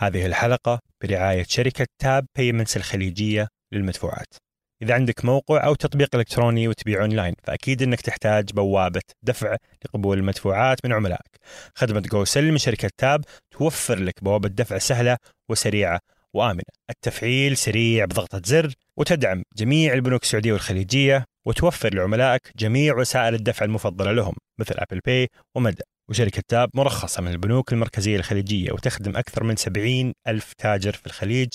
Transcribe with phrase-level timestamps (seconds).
[0.00, 4.34] هذه الحلقة برعاية شركة Tap Payments الخليجية للمدفوعات.
[4.82, 10.78] إذا عندك موقع أو تطبيق إلكتروني وتبيع أونلاين فأكيد أنك تحتاج بوابة دفع لقبول المدفوعات
[10.84, 11.36] من عملائك.
[11.74, 15.16] خدمة goSell من شركة Tap توفر لك بوابة دفع سهلة
[15.48, 16.00] وسريعة
[16.34, 16.62] وآمنة.
[16.90, 24.12] التفعيل سريع بضغطة زر وتدعم جميع البنوك السعودية والخليجية وتوفر لعملائك جميع وسائل الدفع المفضلة
[24.12, 25.82] لهم مثل Apple Pay ومدى.
[26.08, 31.48] وشركة تاب مرخصة من البنوك المركزية الخليجية وتخدم أكثر من 70 ألف تاجر في الخليج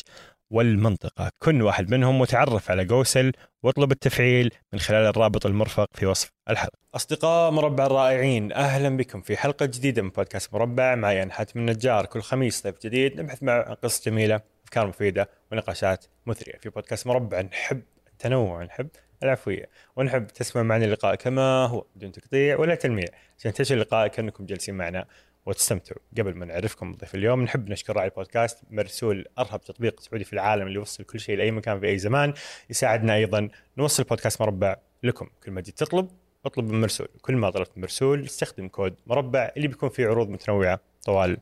[0.51, 1.29] والمنطقة.
[1.43, 3.31] كن واحد منهم وتعرف على جوسل
[3.63, 6.77] واطلب التفعيل من خلال الرابط المرفق في وصف الحلقة.
[6.95, 10.95] أصدقاء مربع الرائعين أهلا بكم في حلقة جديدة من بودكاست مربع.
[10.95, 12.05] معي أنا حاتم النجار.
[12.05, 16.57] كل خميس ضيف جديد نبحث مع قصص جميلة أفكار مفيدة ونقاشات مثرية.
[16.57, 18.87] في بودكاست مربع نحب التنوع نحب
[19.23, 23.07] العفوية ونحب تسمع معنا اللقاء كما هو بدون تقطيع ولا تلميع.
[23.39, 25.05] عشان تعيشوا اللقاء كأنكم جالسين معنا
[25.45, 25.99] وتستمتعوا.
[26.17, 30.67] قبل ما نعرفكم ضيف اليوم نحب نشكر راعي البودكاست مرسول أرهب تطبيق سعودي في العالم
[30.67, 32.33] اللي يوصل كل شيء لأي مكان في أي زمان.
[32.69, 35.29] يساعدنا أيضا نوصل بودكاست مربع لكم.
[35.45, 36.09] كل ما جيت تطلب
[36.45, 37.07] اطلب من مرسول.
[37.21, 41.37] كل ما طلبت مرسول استخدم كود مربع اللي بيكون فيه عروض متنوعة طوال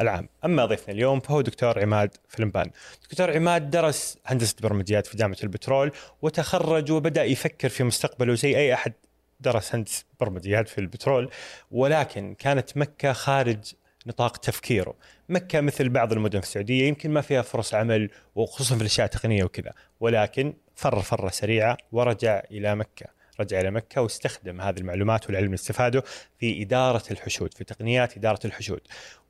[0.00, 0.28] العام.
[0.44, 2.70] أما ضيفنا اليوم فهو دكتور عماد فلمبان.
[3.10, 5.92] دكتور عماد درس هندسة برمجيات في جامعة البترول
[6.22, 8.92] وتخرج وبدأ يفكر في مستقبله زي أي أحد
[9.40, 11.30] درس هندسة برمجيات في البترول
[11.70, 13.58] ولكن كانت مكة خارج
[14.06, 14.94] نطاق تفكيره.
[15.28, 19.44] مكة مثل بعض المدن في السعودية يمكن ما فيها فرص عمل وخصوصا في الأشياء التقنية
[19.44, 23.06] وكذا ولكن فر فرة سريعة ورجع إلى مكة.
[23.40, 26.02] رجع إلى مكة واستخدم هذه المعلومات والعلم اللي استفاده
[26.38, 28.80] في إدارة الحشود في تقنيات إدارة الحشود.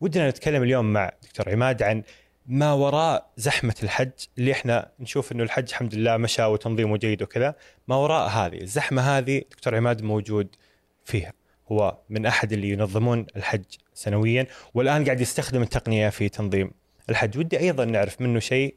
[0.00, 2.02] ودنا نتكلم اليوم مع دكتور عماد عن
[2.46, 7.54] ما وراء زحمة الحج اللي إحنا نشوف إنه الحج الحمد لله مشى وتنظيمه جيد وكذا.
[7.88, 10.56] ما وراء هذه؟ الزحمة هذه دكتور عماد موجود
[11.04, 11.32] فيها.
[11.72, 16.70] هو من أحد اللي ينظمون الحج سنويا والآن قاعد يستخدم التقنية في تنظيم
[17.10, 17.38] الحج.
[17.38, 18.74] ودي أيضا نعرف منه شيء.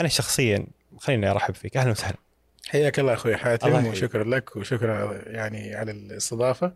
[0.00, 0.66] أنا شخصيا
[0.98, 1.76] خليني أرحب فيك.
[1.76, 2.27] أهلا وسهلا.
[2.68, 3.86] حياك الله أخوي حاتم.
[3.86, 6.72] وشكرا لك وشكرا يعني على الاستضافة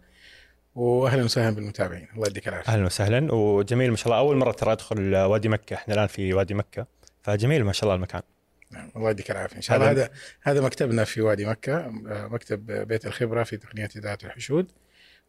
[0.75, 2.09] واهلا وسهلا بالمتابعين.
[2.15, 2.73] الله يديك العافية.
[2.73, 3.35] أهلا وسهلا.
[3.35, 5.75] وجميل ما شاء الله أول مرة ترى أدخل وادي مكة.
[5.75, 6.87] إحنا الآن في وادي مكة
[7.23, 8.23] فجميل ما شاء الله المكان.
[8.71, 9.57] نعم الله يديك العافية.
[9.57, 10.11] إن شاء الله هذا-
[10.43, 14.71] هذا مكتبنا في وادي مكة مكتب بيت الخبرة في تقنية اداره الحشود.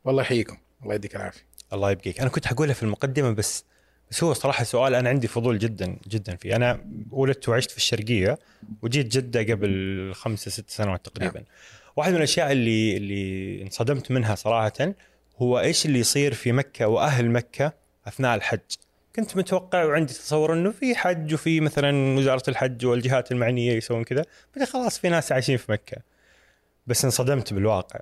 [0.03, 0.57] والله يحييكم.
[0.83, 1.41] الله يديك العافية.
[1.73, 2.19] الله يبقيك.
[2.21, 3.65] أنا كنت حقولها في المقدمة بس
[4.11, 6.55] بس هو صراحة سؤال أنا عندي فضول جدا جدا فيه.
[6.55, 8.39] أنا ولدت وعشت في الشرقية
[8.81, 11.43] وجيت جدة قبل خمسة ست سنوات تقريبا.
[11.95, 14.93] واحد من الأشياء اللي اللي انصدمت منها صراحة
[15.37, 17.73] هو إيش اللي يصير في مكة وأهل مكة
[18.07, 18.59] أثناء الحج.
[19.15, 24.25] كنت متوقع وعندي تصور إنه في حج وفي مثلا وزارة الحج والجهات المعنية يسوون كذا
[24.55, 25.97] بعدين خلاص في ناس عايشين في مكة.
[26.87, 27.99] بس انصدمت بالواقع.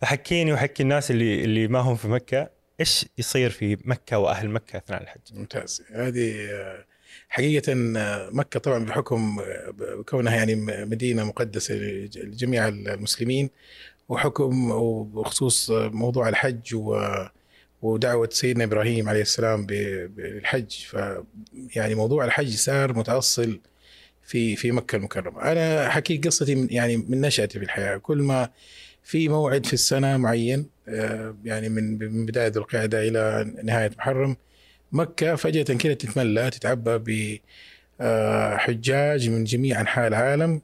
[0.00, 2.50] فحكيني وحكي الناس اللي اللي ما هم في مكة
[2.80, 5.82] إيش يصير في مكة وأهل مكة أثناء الحج؟ ممتاز.
[5.94, 6.84] هذه آه،
[7.28, 10.54] حقيقة آه، مكة طبعا بحكم آه، كونها يعني
[10.84, 13.50] مدينة مقدسة لج- لجميع المسلمين
[14.08, 16.76] وحكم وبخصوص موضوع الحج
[17.82, 20.96] ودعوة سيدنا إبراهيم عليه السلام بالحج ف
[21.76, 23.60] يعني موضوع الحج صار متأصل
[24.22, 25.42] في في مكة المكرمة.
[25.42, 27.96] أنا حكي قصتي يعني من نشأتي في الحياة.
[27.96, 28.50] كل ما
[29.10, 34.36] في موعد في السنة معين آه، يعني من بداية القعدة إلى نهاية محرم
[34.92, 37.26] مكة فجأة كده تتملى تتعبى
[38.00, 40.62] بحجاج من جميع أنحاء العالم.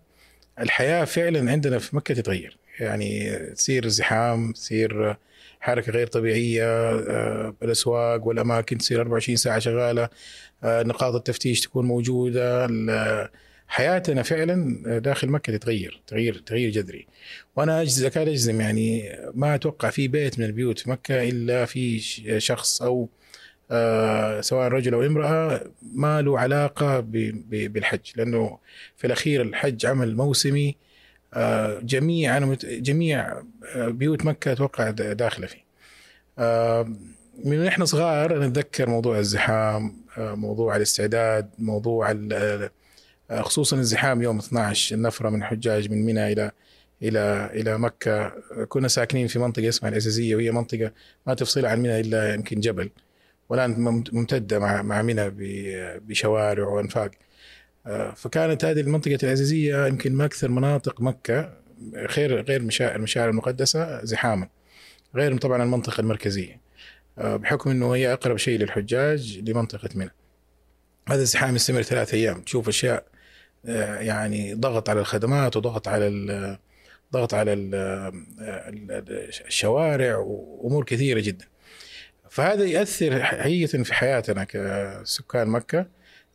[0.60, 5.16] الحياة فعلا عندنا في مكة تتغير يعني تصير زحام تصير
[5.60, 10.08] حركة غير طبيعية آه، الأسواق والأماكن تصير 24 ساعة شغالة
[10.64, 12.66] آه، نقاط التفتيش تكون موجودة
[13.68, 17.06] حياتنا فعلا داخل مكة تتغير تغيير تغيير جذري
[17.56, 21.98] وأنا أجز أكاد أجزم يعني ما أتوقع في بيت من البيوت في مكة إلا في
[22.40, 23.08] شخص أو
[23.70, 25.60] آه، سواء رجل أو امرأة
[25.94, 28.58] ما له علاقة بالحج لأنه
[28.96, 30.76] في الأخير الحج عمل موسمي
[31.34, 33.42] آه، جميع أنا مت- جميع
[33.74, 35.64] آه، بيوت مكة أتوقع داخلة فيه.
[36.38, 36.92] آه،
[37.44, 42.70] من إحنا صغار أنا اتذكر موضوع الزحام آه، موضوع الاستعداد موضوع ال-
[43.32, 46.50] خصوصا الزحام يوم 12 النفرة من حجاج من منى إلى
[47.02, 48.28] إلى إلى مكة.
[48.68, 50.92] كنا ساكنين في منطقة اسمها العزيزيه وهي منطقة
[51.26, 52.90] ما تفصل عن منى إلا يمكن جبل
[53.48, 55.30] والآن ممت- ممتدة مع مع منى
[56.00, 57.10] بشوارع وأنفاق.
[57.86, 61.52] آه، فكانت هذه المنطقة العزيزيه يمكن من أكثر مناطق مكة
[61.94, 64.48] غير غير مشا- المشاعر المقدسة زحاما.
[65.16, 66.60] غير طبعا المنطقة المركزية.
[67.18, 70.10] آه، بحكم إنه هي أقرب شيء للحجاج لمنطقة منى.
[71.08, 72.40] هذا الزحام يستمر ثلاث أيام.
[72.40, 73.15] تشوف أشياء آه،
[74.00, 76.58] يعني ضغط على الخدمات وضغط على
[77.12, 77.74] ضغط على ال-
[78.40, 81.44] ال- الشوارع وأمور كثيرة جدا.
[82.30, 85.86] فهذا ياثر حقيقة في حياتنا كسكان مكة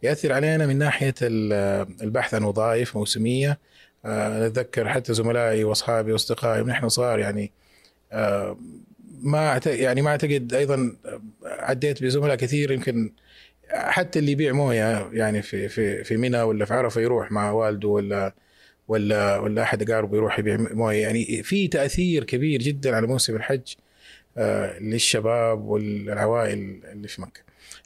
[0.04, 3.60] ياثر علينا من ناحية البحث عن وظائف موسمية.
[4.06, 7.52] آه، نتذكر حتى زملائي وأصحابي وأصدقائي من إحنا صغار يعني
[8.12, 8.58] آه،
[9.22, 10.96] ما يعني ما أعتقد أيضا
[11.46, 13.12] عديت بزملاء كثير يمكن
[13.74, 17.88] حتى اللي يبيع مويه يعني في في في منى ولا في عرفة يروح مع والده
[17.88, 18.34] ولا
[18.88, 23.74] ولا ولا أحد اقاربه يروح يبيع مويه يعني في تأثير كبير جدا على موسم الحج
[24.38, 27.42] آه، للشباب والعوائل اللي في مكة.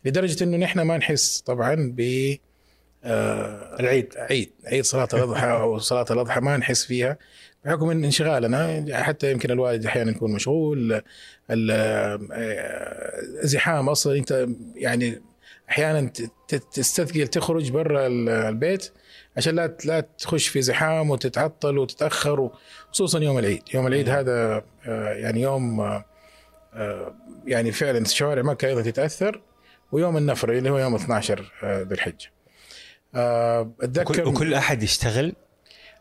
[0.05, 2.35] لدرجة إنه نحن ما نحس طبعا ب
[3.03, 4.13] آه العيد.
[4.17, 4.51] عيد.
[4.65, 7.17] عيد صلاة الأضحى أو صلاة الأضحى ما نحس فيها
[7.65, 11.01] بحكم إن انشغالنا حتى يمكن الوالد أحيانا يكون مشغول
[13.43, 14.17] الزحام أصلا.
[14.17, 15.21] أنت يعني
[15.69, 16.11] أحيانا
[16.47, 18.91] تستثقل تخرج برا البيت
[19.37, 22.49] عشان لا لا تخش في زحام وتتعطل وتتأخر
[22.91, 25.81] خصوصا يوم العيد، يوم العيد هذا آه، يعني يوم
[26.73, 27.15] آه،
[27.47, 29.41] يعني فعلا شوارع مكة أيضا تتأثر
[29.91, 32.31] ويوم النفر اللي هو يوم 12 ذي الحجه.
[33.81, 35.33] أتذكر وكل أحد يشتغل؟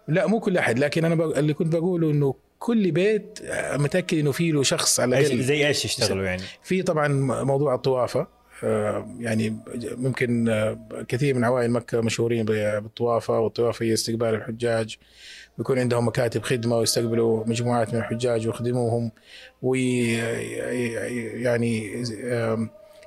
[0.08, 3.38] لا مو كل أحد لكن أنا اللي كنت بقوله إنه كل بيت
[3.72, 5.43] متأكد إنه في له شخص على الأقل.
[5.43, 7.08] زي إيش يشتغلوا يعني؟ في طبعا
[7.44, 8.20] موضوع الطوافة.
[8.20, 8.28] آه،
[9.18, 10.78] يعني ممكن آه،
[11.08, 14.96] كثير من عوائل مكة مشهورين بالطوافة والطوافة هي استقبال الحجاج.
[15.58, 19.10] بيكون عندهم مكاتب خدمة ويستقبلوا مجموعات من الحجاج ويخدموهم
[19.62, 20.12] وي
[21.42, 22.04] يعني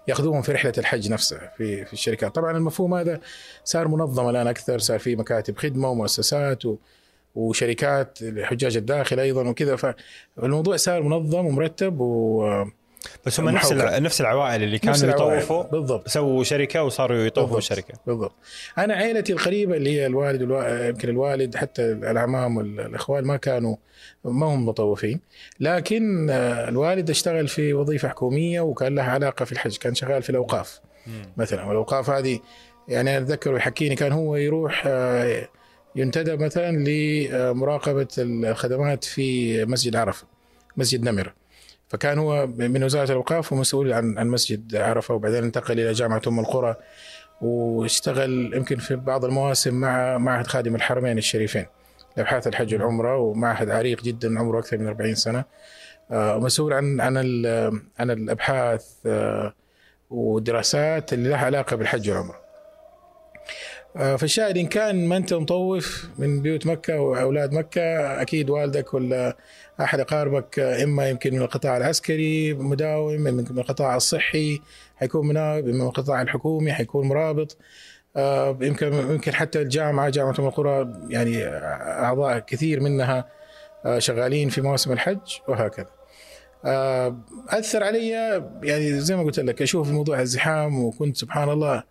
[0.08, 2.36] ياخذوهم في رحلة الحج نفسها في في الشركات.
[2.36, 3.20] طبعا المفهوم هذا
[3.64, 6.78] صار منظم الآن أكثر صار في مكاتب خدمة ومؤسسات و
[7.36, 9.76] وشركات لحجاج الداخل أيضا وكذا.
[9.76, 12.66] فالموضوع صار منظم ومرتب و
[13.26, 16.08] بس هم نفس نفس العوائل اللي كانوا يطوفوا بالضبط.
[16.08, 17.78] سووا شركة وصاروا يطوفوا بالضبط.
[17.78, 17.94] شركة.
[18.08, 18.36] بالضبط.
[18.78, 20.42] أنا عائلتي القريبة اللي هي الوالد
[20.90, 23.76] يمكن الوالد حتى الاعمام والإخوان ما كانوا
[24.24, 25.20] ما هم مطوفين.
[25.60, 30.30] لكن آه، الوالد اشتغل في وظيفة حكومية وكان لها علاقة في الحج كان شغال في
[30.30, 30.80] الأوقاف
[31.38, 31.64] مثلا.
[31.64, 32.40] والأوقاف هذه
[32.88, 35.48] يعني أنا أتذكر يحكيني كان هو يروح آه،
[35.96, 40.28] ينتدب مثلا لمراقبة الخدمات في مسجد عرفة
[40.78, 41.34] مسجد نمره
[41.88, 46.40] فكان هو من وزارة الأوقاف ومسؤول عن عن مسجد عرفة وبعدين انتقل إلى جامعة أم
[46.40, 46.76] القرى
[47.42, 51.66] واشتغل يمكن في بعض المواسم مع معهد خادم الحرمين الشريفين
[52.18, 55.46] لابحاث الحج والعمرة ومعهد عريق جدا عمره أكثر من 40 سنة
[56.12, 57.18] آه، مسؤول عن عن
[58.00, 59.54] عن الأبحاث آه،
[60.10, 62.42] والدراسات اللي لها علاقة بالحج والعمرة.
[63.96, 67.82] آه، فالشاهد إن كان ما أنت مطوف من بيوت مكة وأولاد مكة
[68.22, 69.38] أكيد والدك ولا
[69.82, 74.62] أحد أقاربك إما يمكن من القطاع العسكري مداوم من القطاع الصحي
[74.96, 77.58] حيكون مناوب من القطاع الحكومي حيكون مرابط
[78.18, 83.26] آه، يمكن يمكن حتى الجامعة جامعة ام القرى يعني أعضاء كثير منها
[83.86, 85.90] آه، شغالين في مواسم الحج وهكذا.
[86.66, 87.18] آه،
[87.50, 88.10] أثر علي
[88.64, 91.84] يعني زي ما قلت لك أشوف موضوع الزحام وكنت سبحان الله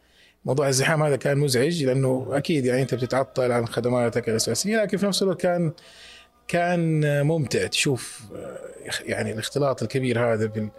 [0.45, 5.07] موضوع الزحام هذا كان مزعج لأنه أكيد يعني أنت بتتعطل عن خدماتك الأساسية لكن في
[5.07, 5.73] نفس الوقت كان
[6.49, 8.23] كان ممتع تشوف
[9.05, 10.71] يعني الاختلاط الكبير هذا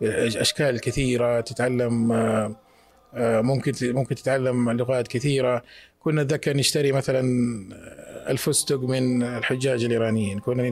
[0.00, 2.08] بالاشكال الكثيره تتعلم
[3.16, 5.62] ممكن ممكن تتعلم لغات كثيرة.
[6.00, 7.20] كنا نتذكر نشتري مثلا
[8.28, 10.38] الفستق من الحجاج الإيرانيين.
[10.38, 10.70] كنا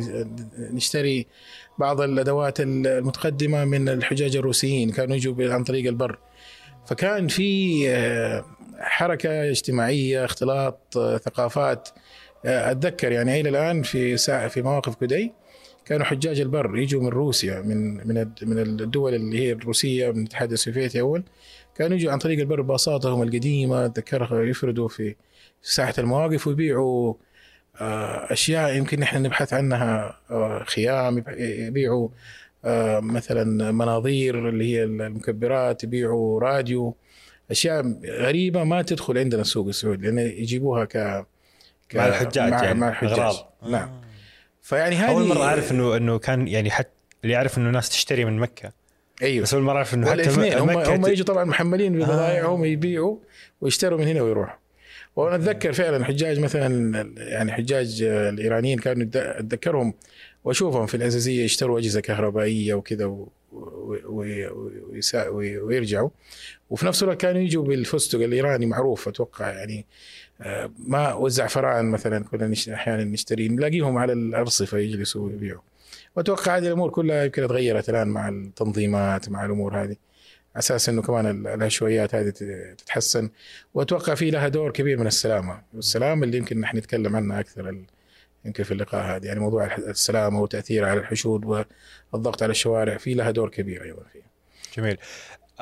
[0.59, 1.27] نشتري
[1.79, 6.19] بعض الأدوات المتقدمة من الحجاج الروسيين كانوا يجوا عن طريق البر.
[6.87, 7.89] فكان في
[8.79, 11.89] حركة اجتماعية اختلاط ثقافات.
[12.45, 15.33] أتذكر يعني إلى الآن في ساعة في مواقف كدي
[15.85, 20.53] كانوا حجاج البر يجوا من روسيا من من من الدول اللي هي الروسية من الاتحاد
[20.53, 21.25] السوفيتي أول
[21.75, 25.15] كانوا يجوا عن طريق البر باصاتهم القديمة اتذكرها يفردوا في
[25.63, 27.15] ساحة المواقف ويبيعوا
[27.81, 32.09] آه، أشياء يمكن نحن نبحث عنها آه، خيام يبيعوا
[32.65, 36.97] آه، مثلا مناظير اللي هي المكبرات يبيعوا راديو
[37.51, 41.27] أشياء غريبة ما تدخل عندنا السوق السعودي لأن يجيبوها ك
[41.95, 43.19] مع الحجاج مع, يعني مع الحجاج.
[43.19, 43.53] أغراض.
[43.71, 43.91] نعم.
[44.63, 46.89] فيعني هذه أول مرة أعرف انه إنه كان يعني حتى
[47.25, 48.73] اللي يعرف إنه ناس تشتري من مكة.
[49.23, 49.43] أيوه.
[49.43, 53.17] بس أول مرة أعرف إنه حتى الاثنين هم مكة هم يجوا طبعا محملين ببضائعهم يبيعوا
[53.61, 54.59] ويشتروا من هنا ويروحوا.
[55.17, 59.95] وأنا أتذكر فعلا حجاج مثلا يعني حجاج الإيرانيين كانوا أتذكرهم
[60.45, 66.11] وأشوفهم في العزيزيه يشتروا أجهزة كهربائية وكذا و- و- و- ويسا- وي- ويرجعوا.
[66.71, 69.87] وفي نفس الوقت كانوا يجوا بالفستق الإيراني معروف أتوقع يعني
[70.79, 75.61] ماء والزعفران مثلا كنا أحيانا نشتري نلاقيهم على الأرصفة يجلسوا ويبيعوا.
[76.17, 79.97] وأتوقع هذه الأمور كلها يمكن تغيرت الآن مع التنظيمات مع الأمور هذه.
[80.55, 82.31] على أساس إنه كمان ال- العشوائيات هذه
[82.79, 83.31] تتحسن.
[83.75, 85.63] وأتوقع في لها دور كبير من السلامة.
[85.75, 87.85] والسلامه اللي يمكن نحن نتكلم عنها أكثر
[88.45, 89.27] يمكن في اللقاء هذا.
[89.27, 91.67] يعني موضوع السلامة وتاثيرها على الحشود
[92.13, 94.23] والضغط على الشوارع في لها دور كبير أيضا فيه
[94.77, 94.97] جميل.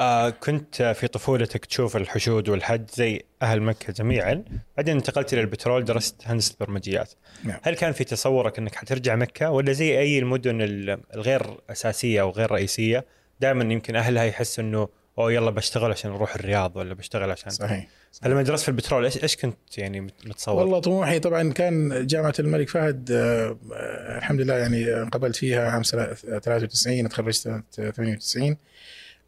[0.00, 4.44] آه كنت في طفولتك تشوف الحشود والحج زي أهل مكة جميعا،
[4.76, 7.12] بعدين انتقلت إلى البترول درست هندسة برمجيات.
[7.44, 7.58] نعم.
[7.62, 12.30] هل كان في تصورك إنك حترجع مكة ولا زي أي المدن ال- الغير أساسية أو
[12.30, 13.04] غير رئيسية
[13.40, 14.88] دائما يمكن أهلها يحسوا إنه
[15.18, 17.88] أوه يلا بشتغل عشان أروح الرياض ولا بشتغل عشان صحيح
[18.22, 22.34] فلما درست في البترول إيش إيش كنت يعني مت- متصور؟ والله طموحي طبعا كان جامعة
[22.38, 28.56] الملك فهد آه، آه، الحمد لله يعني قبلت فيها عام سنة 93 تخرجت سنة 98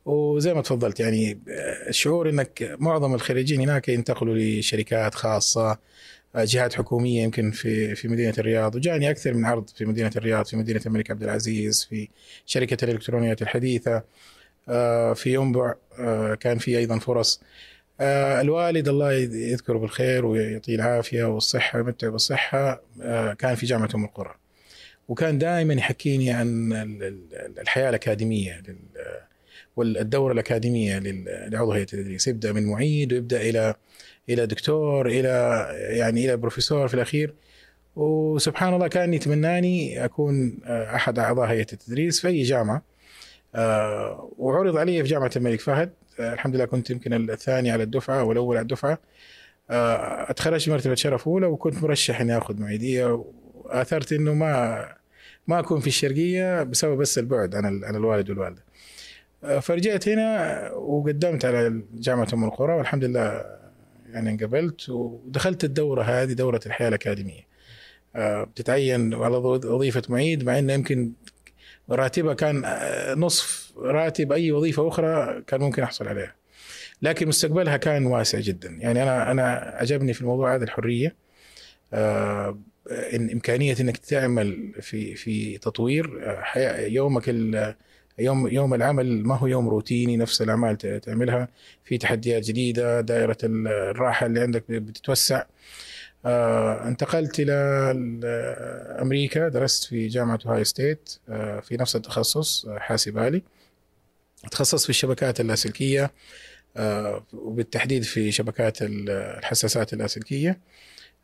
[0.05, 1.39] وزي ما تفضلت يعني
[1.89, 5.79] الشعور إنك معظم الخريجين هناك ينتقلوا لشركات خاصة
[6.37, 10.57] جهات حكومية يمكن في في مدينة الرياض وجاني أكثر من عرض في مدينة الرياض في
[10.57, 12.09] مدينة الملك عبد العزيز في
[12.47, 14.03] شركة الإلكترونيات الحديثة
[14.69, 17.41] آه، في ينبع آه، كان في أيضا فرص.
[18.01, 22.83] آه، الوالد الله يذكره بالخير ويعطيه العافية والصحة ويمتعه بالصحة
[23.39, 24.35] كان في جامعة أم القرى.
[25.09, 28.63] وكان دائما يحكيني عن ال- ال- الحياة الأكاديمية
[29.77, 30.99] والدورة الأكاديمية
[31.49, 32.29] لعضو هيئة التدريس.
[32.29, 33.75] يبدأ من معيد ويبدا إلى
[34.29, 37.35] إلى دكتور إلى يعني إلى بروفيسور في الأخير.
[37.97, 42.83] وسبحان الله كان يتمناني أكون آه، أحد أعضاء هيئة التدريس في أي جامعة.
[43.55, 45.93] آه، وعرض علي في جامعة الملك فهد.
[46.21, 48.99] آه، الحمد لله كنت يمكن الثاني على الدفعة والاول على الدفعة.
[49.71, 53.25] أتخرجت مرتبة شرف أولى وكنت مرشح إني آخذ معيدية.
[53.55, 54.89] وآثرت إنه ما
[55.47, 58.63] ما أكون في الشرقية بسبب بس البعد عن عن الوالد والوالدة.
[59.45, 63.45] آه، فرجعت هنا وقدمت على جامعة أم القرى والحمد لله
[64.13, 67.47] يعني انقبلت ودخلت الدورة هذه دورة الحياة الأكاديمية.
[68.17, 71.13] آه، بتتعين على وظيفة معيد مع انه يمكن
[71.91, 76.35] راتبها كان آه، نصف راتب أي وظيفة أخرى كان ممكن أحصل عليها.
[77.03, 81.17] لكن مستقبلها كان واسع جدا، يعني أنا أنا عجبني في الموضوع هذا الحرية
[81.95, 82.59] آه،
[82.91, 86.21] إن إمكانية إنك تعمل في في تطوير
[86.57, 87.25] آه، يومك
[88.23, 91.49] يوم يوم العمل ما هو يوم روتيني نفس الأعمال تعملها؟
[91.85, 95.43] في تحديات جديدة دائرة ال- الراحة اللي عندك بتتوسع.
[96.27, 97.53] آه، انتقلت إلى
[97.97, 103.43] ال- أمريكا درست في جامعة هاي ستيت آه، في نفس التخصص آه، حاسب آلي.
[104.51, 106.11] تخصصت في الشبكات اللاسلكية
[106.77, 110.59] آه، وبالتحديد في شبكات ال- الحساسات اللاسلكية.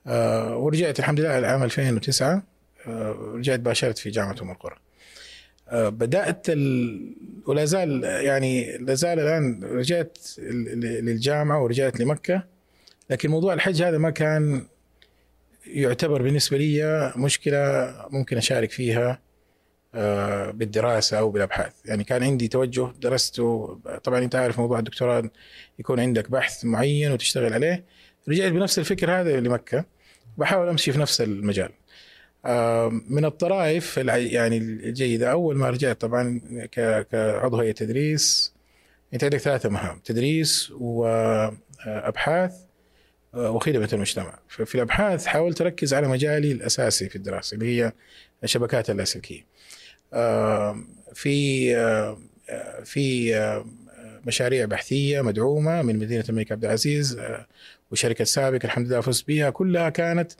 [0.06, 2.42] آه، ورجعت الحمد لله العام 2009
[2.86, 4.76] آه، رجعت باشرت في جامعة أم القرى.
[5.72, 7.14] بدأت ال...
[7.46, 12.44] ولا زال يعني لا زال الآن رجعت للجامعة ورجعت لمكة.
[13.10, 14.66] لكن موضوع الحج هذا ما كان
[15.66, 19.20] يعتبر بالنسبة لي مشكلة ممكن أشارك فيها
[19.94, 21.72] آه، بالدراسة أو بالأبحاث.
[21.84, 23.78] يعني كان عندي توجه درسته.
[24.04, 25.30] طبعا أنت عارف موضوع الدكتوراه
[25.78, 27.84] يكون عندك بحث معين وتشتغل عليه.
[28.28, 29.84] رجعت بنفس الفكر هذا لمكة.
[30.38, 31.68] بحاول أمشي في نفس المجال.
[31.68, 31.72] آه،
[33.08, 35.30] من الطرائف يعني الجيدة.
[35.30, 36.40] أول ما رجعت طبعا
[37.12, 38.52] كعضو هيئة تدريس
[39.14, 42.54] أنت عندك ثلاثة مهام تدريس وابحاث
[43.34, 44.38] وخدمة المجتمع.
[44.48, 47.92] ففي الأبحاث حاولت أركز على مجالي الأساسي في الدراسة اللي هي
[48.44, 49.46] الشبكات اللاسلكيه
[50.12, 52.18] آه، في آه،
[52.84, 53.66] في آه،
[54.26, 57.46] مشاريع بحثية مدعومة من مدينة الملك عبد العزيز آه،
[57.90, 60.32] وشركة سابق الحمد لله فزت بها كلها كانت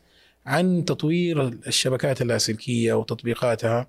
[0.49, 3.87] عن تطوير الشبكات اللاسلكية وتطبيقاتها.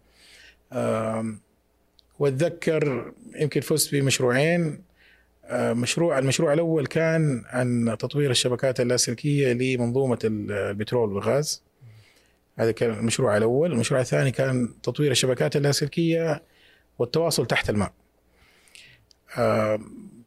[2.19, 4.81] واتذكر يمكن فزت بمشروعين.
[5.53, 11.63] مشروع المشروع الأول كان عن تطوير الشبكات اللاسلكية لمنظومة ال- البترول والغاز.
[12.59, 13.71] هذا كان المشروع الأول.
[13.71, 16.43] المشروع الثاني كان تطوير الشبكات اللاسلكية
[16.99, 17.91] والتواصل تحت الماء.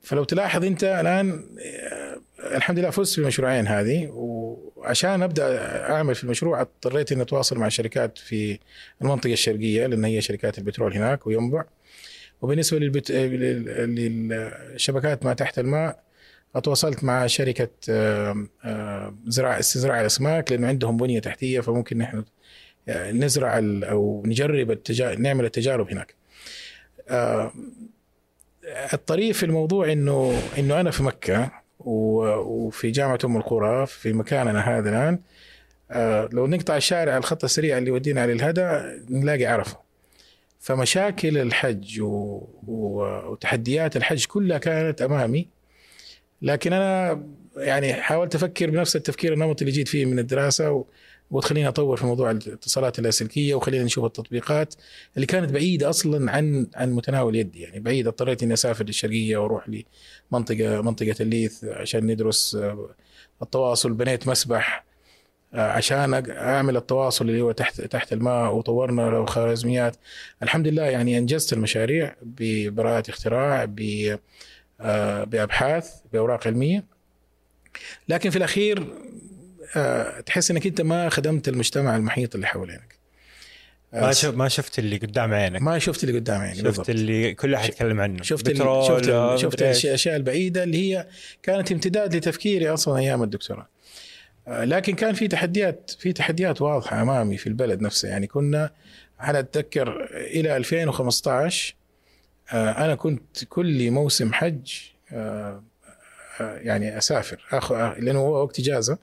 [0.02, 1.46] فلو تلاحظ أنت الآن
[2.42, 5.58] الحمد لله فزت بالمشروعين هذه وعشان أبدأ
[5.92, 8.58] أعمل في المشروع اضطريت إني أتواصل مع شركات في
[9.02, 11.64] المنطقة الشرقية لأن هي شركات البترول هناك وينبع
[12.42, 13.10] وبالنسبة للبت...
[13.10, 16.02] لل- للشبكات ما تحت الماء
[16.62, 17.68] تواصلت مع شركة
[19.26, 22.24] زراعة استزراع الأسماك لأنه عندهم بنية تحتية فممكن نحن
[22.86, 25.14] يعني نزرع أو نجرب التجا...
[25.14, 26.14] نعمل التجارب هناك.
[28.92, 34.90] الطريف في الموضوع إنه إنه أنا في مكة وفي جامعة أم القرى في مكاننا هذا
[34.90, 35.18] الآن
[35.90, 39.76] آه، لو نقطع الشارع الخط السريع اللي يودينا على الهدى نلاقي عرفة
[40.60, 42.00] فمشاكل الحج.
[42.66, 45.48] وتحديات الحج كلها كانت أمامي
[46.42, 47.22] لكن أنا
[47.56, 50.84] يعني حاولت أفكر بنفس التفكير النمطي اللي جيت فيه من الدراسة.
[51.32, 54.74] وتخليني أطور في موضوع الاتصالات اللاسلكية وخلينا نشوف التطبيقات
[55.16, 57.60] اللي كانت بعيدة أصلا عن عن متناول يدي.
[57.60, 62.88] يعني بعيدة اضطريت إني أسافر للشرقية وأروح لمنطقة منطقة الليث عشان ندرس آه،
[63.42, 64.84] التواصل بنيت مسبح
[65.54, 69.96] آه، عشان أعمل التواصل اللي هو تحت تحت الماء وطورنا خوارزميات
[70.42, 73.74] الحمد لله يعني أنجزت المشاريع ببراءة اختراع
[74.80, 76.84] آه، بأبحاث بأوراق علمية.
[78.08, 78.86] لكن في الأخير
[80.26, 83.02] تحس إنك أنت ما خدمت المجتمع المحيط اللي حوالينك.
[83.92, 85.62] ما شف ما شفت اللي قدام عينك.
[85.62, 86.90] ما شفت اللي قدام عيني شفت بالضبط.
[86.90, 88.22] اللي كل احد يتكلم عنه.
[88.22, 91.06] شفت بترول، شفت آه، ال- شفت الاشياء البعيدة اللي هي
[91.42, 93.68] كانت امتداد لتفكيري أصلا أيام الدكتوراه.
[94.48, 98.08] آه، لكن كان في تحديات في تحديات واضحة أمامي في البلد نفسه.
[98.08, 98.70] يعني كنا
[99.20, 101.74] أنا أتذكر إلى 2015
[102.52, 104.72] آه، أنا كنت كل موسم حج
[105.12, 105.62] آه،
[106.40, 108.98] آه، يعني أسافر اخذ لأنه هو وقت إجازة.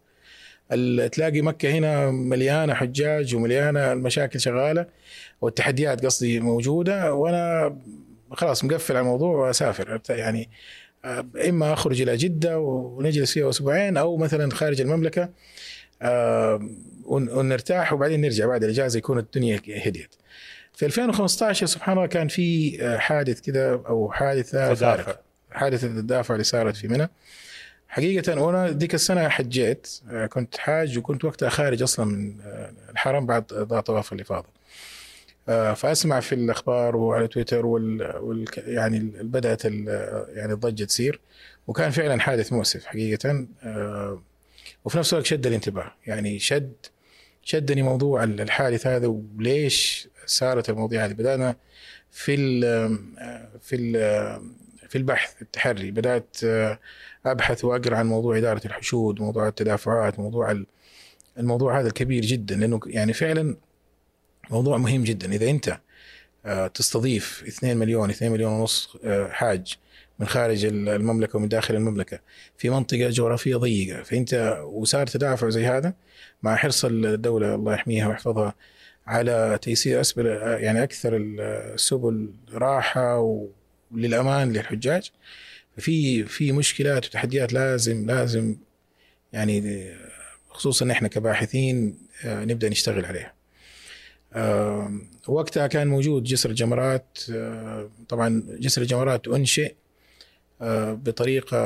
[1.12, 4.86] تلاقي مكة هنا مليانة حجاج ومليانة المشاكل شغالة
[5.42, 7.78] والتحديات قصدي موجودة وأنا
[8.32, 10.02] خلاص مقفل على الموضوع وأسافر.
[10.10, 10.50] يعني
[11.06, 15.30] آه، إما أخرج إلى جدة ونجلس فيها أسبوعين أو مثلا خارج المملكة
[16.02, 16.70] آه،
[17.06, 20.16] ون- ونرتاح وبعدين نرجع بعد الإجازة يكون الدنيا هديت.
[20.74, 24.70] في 2015 سبحان الله كان في آه، حادث كذا أو حادثة
[25.52, 27.10] حادثة التدافع اللي صارت في منى.
[27.90, 33.26] حقيقة وأنا ذيك السنة حجيت آه، كنت حاج وكنت وقتها خارج أصلا من آه، الحرم
[33.26, 33.44] بعد
[33.84, 34.48] طواف الإفاضة
[35.50, 41.20] آه، فأسمع في الأخبار وعلى تويتر وال, يعني بدأت يعني الضجة تصير.
[41.68, 43.48] وكان فعلا حادث مؤسف حقيقة
[44.86, 45.94] وفي نفس الوقت شد الانتباه.
[46.08, 46.74] يعني شد
[47.44, 51.14] شدني موضوع الحادث هذا وليش صارت المواضيع هذه.
[51.14, 51.56] بدأنا
[52.12, 52.62] في ال
[53.62, 53.94] في ال
[54.90, 55.92] في البحث التحري.
[55.92, 56.38] بدأت
[57.26, 60.66] أبحث وأقرأ عن موضوع إدارة الحشود موضوع التدافعات موضوع ال-
[61.38, 63.56] الموضوع هذا الكبير جدا لأنه يعني فعلا
[64.52, 65.32] موضوع مهم جدا.
[65.34, 65.78] إذا أنت
[66.46, 69.78] آه، تستضيف 2 مليون 2 مليون ونص آه، حاج
[70.20, 72.20] من خارج ال- المملكة ومن داخل المملكة
[72.58, 75.94] في منطقة جغرافية ضيقة فأنت وصار تدافع زي هذا
[76.44, 78.56] مع حرص الدولة الله يحميها ويحفظها
[79.08, 80.26] على تيسير أسبل
[80.60, 83.20] يعني أكثر السبل راحة
[83.92, 85.12] وللامان للحجاج
[85.80, 88.56] في في مشكلات وتحديات لازم لازم
[89.34, 89.90] يعني
[90.50, 93.34] خصوصا إحنا كباحثين آه، نبدأ نشتغل عليها.
[94.34, 94.92] آه،
[95.28, 99.74] وقتها كان موجود جسر الجمرات آه، طبعا جسر الجمرات أنشئ
[100.92, 101.58] بطريقة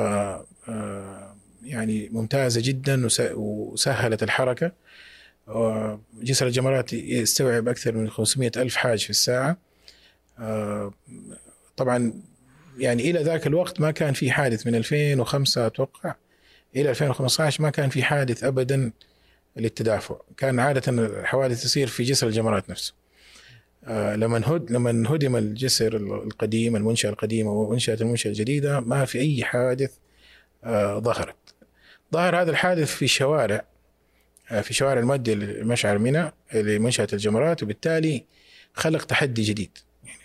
[1.64, 4.72] يعني ممتازة جدا وس- وسهلت الحركة
[6.22, 9.58] جسر الجمرات يستوعب أكثر من 500 ألف حاج في الساعة
[11.78, 12.14] طبعا
[12.78, 16.16] يعني إلى ذاك الوقت ما كان في حادث من 2005 أتوقع
[16.76, 18.92] إلى 2015 ما كان في حادث ابدا
[19.58, 20.16] للتدافع.
[20.38, 22.94] كان عادة الحوادث تصير في جسر الجمرات نفسه.
[23.88, 29.44] آه لما هد لما هدم الجسر القديم المنشأة القديمة وانشات المنشأة الجديدة ما في أي
[29.44, 29.92] حادث
[30.64, 31.36] آه ظهرت.
[32.14, 33.66] ظهر هذا الحادث في شوارع
[34.52, 38.26] آه في شوارع المؤديه لمشعر منى لمنشأة الجمرات وبالتالي
[38.74, 39.78] خلق تحدي جديد.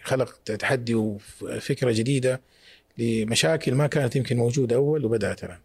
[0.02, 2.40] خلق تحدي وفكرة جديدة
[2.98, 5.58] لمشاكل ما كانت يمكن موجودة أول وبدأت الان.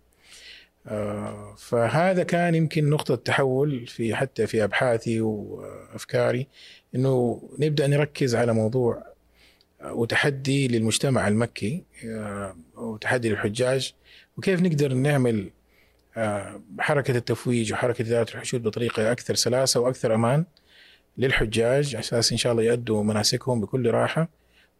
[0.88, 6.48] آه، فهذا كان يمكن نقطة تحول في حتى في أبحاثي وأفكاري
[6.96, 9.04] أنه نبدأ نركز على موضوع
[9.82, 13.94] آه، وتحدي للمجتمع المكي آه، وتحدي للحجاج
[14.38, 15.50] وكيف نقدر نعمل
[16.80, 20.46] حركة التفويج وحركة إدارة الحشود بطريقة أكثر سلاسة وأكثر أمان
[21.18, 24.30] للحجاج على أساس إن شاء الله يؤدوا مناسكهم بكل راحة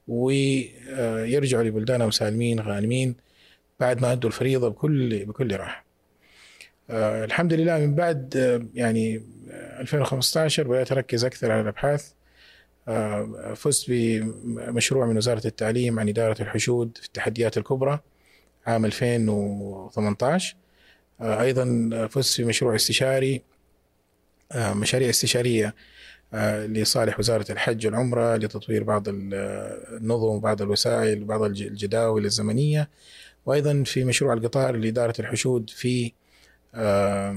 [0.08, 3.16] ويرجعوا لبلدانهم سالمين غانمين
[3.80, 5.86] بعد ما أدوا الفريضة بكل بكل راحة.
[6.90, 12.12] آه، الحمد لله من بعد آه، يعني آه، 2015 بدأت أركز أكثر على الأبحاث
[12.88, 18.00] آه، فزت بمشروع من وزارة التعليم عن إدارة الحشود في التحديات الكبرى
[18.68, 20.56] عام 2018
[21.22, 23.42] آه، أيضا فزت في مشروع استشاري
[24.52, 25.74] آه، مشاريع استشارية آه،
[26.66, 29.34] لصالح وزارة الحج والعمرة لتطوير بعض ال-
[29.98, 32.90] النظم وبعض الوسائل وبعض الج- الجداول الزمنية.
[33.46, 36.12] وأيضا في مشروع القطار لإدارة الحشود في
[36.76, 37.32] آه،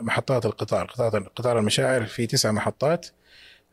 [0.00, 0.84] محطات القطار
[1.36, 3.06] قطار المشاعر في تسع محطات.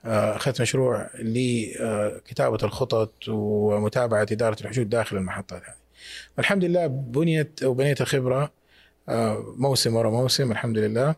[0.05, 5.75] آه، أخذت مشروع لكتابة الخطط ومتابعة إدارة الحشود داخل المحطات هذه.
[6.37, 8.51] والحمد لله بنيت أو بنيت الخبرة
[9.09, 11.09] آه، موسم ورا موسم الحمد لله.
[11.09, 11.15] آه،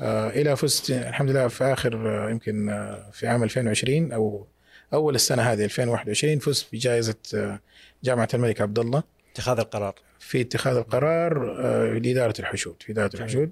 [0.00, 4.46] إلى فزت الحمد لله في آخر آه، يمكن آه، في عام 2020 أو
[4.92, 7.60] أول السنة هذه 2021 فزت بجائزة آه،
[8.04, 9.94] جامعة الملك عبد الله اتخاذ القرار.
[10.18, 13.10] في اتخاذ القرار آه، لإدارة الحشود في إدارة.
[13.16, 13.50] الحشود.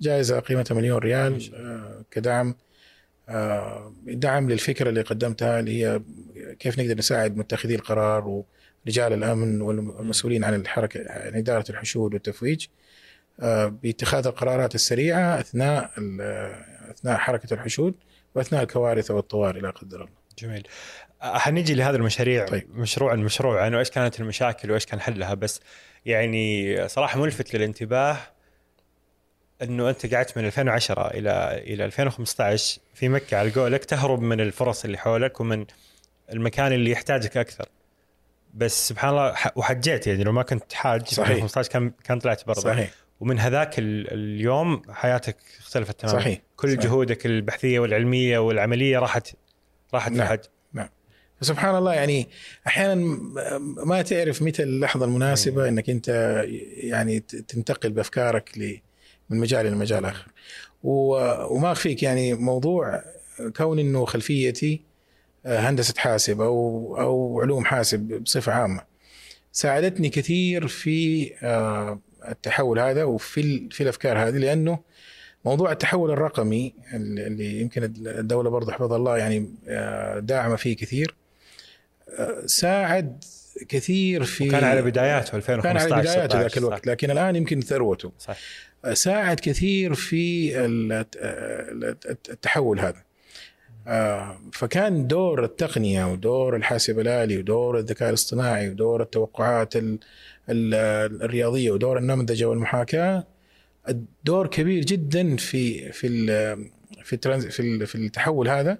[0.00, 2.54] جائزة قيمتها مليون ريال آه، كدعم
[3.28, 6.00] آه، دعم للفكرة اللي قدمتها اللي هي
[6.58, 8.44] كيف نقدر نساعد متخذي القرار
[8.86, 12.66] ورجال الأمن والمسؤولين عن الحركة عن إدارة الحشود والتفويج.
[12.66, 12.68] آه،
[13.82, 15.90] باتخاذ القرارات السريعة أثناء
[16.90, 17.94] أثناء حركة الحشود
[18.34, 20.18] وأثناء الكوارث والطوارئ لا قدر الله.
[20.38, 20.68] جميل
[21.20, 22.70] حنيجي لهذا المشاريع طيب.
[22.70, 25.60] مشروعا مشروعا وإيش كانت المشاكل وإيش كان حلها بس
[26.06, 28.16] يعني صراحة ملفت للانتباه
[29.62, 34.84] إنه أنت قعدت من 2010 إلى إلى 2015 في مكة على قولك تهرب من الفرص
[34.84, 35.66] اللي حولك ومن
[36.32, 37.68] المكان اللي يحتاجك أكثر
[38.54, 41.28] بس سبحان الله وحجيت يعني لو ما كنت حاج صحيح.
[41.28, 46.18] 2015 كان كان طلعت برا صحيح ومن هذاك ال- اليوم حياتك اختلفت تماما.
[46.20, 46.42] صحيح.
[46.56, 46.80] كل صحيح.
[46.84, 49.28] جهودك البحثية والعلمية والعملية راحت
[49.94, 50.20] راحت نعم.
[50.22, 50.40] الحج
[51.40, 52.28] سبحان الله يعني
[52.66, 52.94] أحيانا
[53.86, 56.08] ما تعرف متى اللحظة المناسبة إنك أنت
[56.76, 58.80] يعني تنتقل بأفكارك ل-
[59.30, 60.26] من مجال إلى مجال آخر.
[60.82, 63.02] وما اخفيك يعني موضوع
[63.56, 64.82] كون إنه خلفيتي
[65.46, 68.80] آه، هندسة حاسب أو أو علوم حاسب بصفة عامة
[69.52, 74.78] ساعدتني كثير في آه، التحول هذا وفي في الأفكار هذه لأنه
[75.44, 81.14] موضوع التحول الرقمي اللي يمكن الدولة برضه حفظها الله يعني آه، داعمة فيه كثير
[82.18, 83.24] آه، ساعد
[83.68, 87.60] كثير في كان على بداياته 2015 كان على بداياته 16 ذاك الوقت لكن الآن يمكن
[87.60, 88.12] ثروته.
[88.18, 88.36] صح
[88.92, 91.06] ساعد كثير في ال-
[92.30, 93.02] التحول هذا.
[93.86, 99.74] آه، فكان دور التقنية ودور الحاسب الآلي ودور الذكاء الاصطناعي ودور التوقعات
[100.50, 103.26] ال- ال- الرياضية ودور النمذجة والمحاكاة
[103.88, 106.08] الدور كبير جدا في في
[107.04, 107.16] في
[107.50, 108.78] في في التحول هذا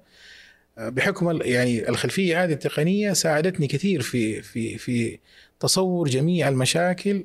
[0.78, 5.18] بحكم يعني الخلفية هذه التقنية ساعدتني كثير في في في
[5.60, 7.24] تصور جميع المشاكل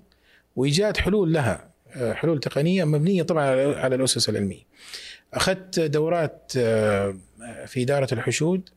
[0.55, 4.61] وإيجاد حلول لها آه، حلول تقنية مبنية طبعا على الأسس العلميه.
[5.33, 7.15] أخذت دورات آه،
[7.67, 8.69] في إدارة الحشود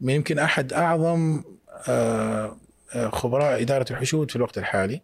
[0.00, 1.42] من يمكن أحد أعظم
[1.88, 2.56] آه،
[2.94, 5.00] خبراء إدارة الحشود في الوقت الحالي.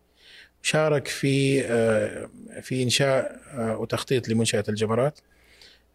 [0.63, 2.29] شارك في آه،
[2.63, 5.21] في إنشاء آه، وتخطيط لمنشاه الجمرات.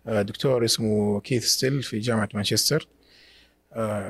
[0.07, 2.87] آه، دكتور اسمه كيث ستيل في جامعة مانشستر.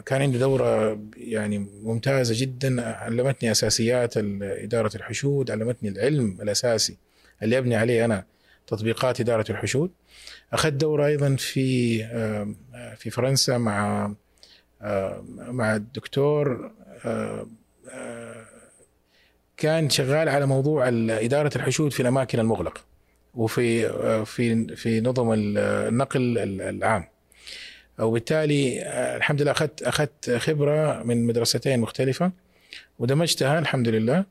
[0.05, 6.97] كان عنده دورة يعني ممتازة جدا علمتني أساسيات إدارة الحشود علمتني العلم الأساسي
[7.43, 8.25] اللي أبني عليه أنا
[8.67, 9.91] تطبيقات إدارة الحشود
[10.53, 11.97] أخذت دورة أيضا في
[12.97, 14.11] في فرنسا مع
[15.37, 16.71] مع الدكتور
[19.57, 22.81] كان شغال على موضوع إدارة الحشود في الأماكن المغلقة
[23.35, 27.07] وفي آه، في في نظم ال- النقل ال- العام.
[27.99, 32.31] وبالتالي آه، الحمد لله أخذت أخذت خبرة من مدرستين مختلفة
[32.99, 34.25] ودمجتها الحمد لله.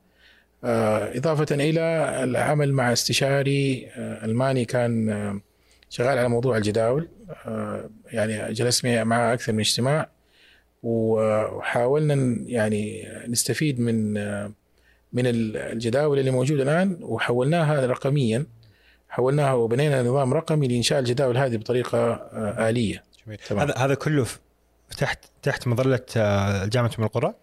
[0.64, 1.80] آه، إضافة إلى
[2.24, 5.40] العمل مع استشاري ألماني كان
[5.90, 7.08] شغال على موضوع الجداول.
[8.12, 10.08] يعني جلست معه أكثر من اجتماع.
[10.86, 14.14] وحاولنا يعني نستفيد من
[15.12, 18.46] من الجداول اللي موجودة الآن وحولناها رقميا.
[19.08, 23.04] حولناها وبنينا نظام رقمي لإنشاء الجداول هذه بطريقة آه، آلية.
[23.26, 23.38] جميل.
[23.48, 23.62] تمام.
[23.62, 24.26] هذا هذا كله
[24.98, 27.34] تحت تحت مظلة آه، جامعة ام القرى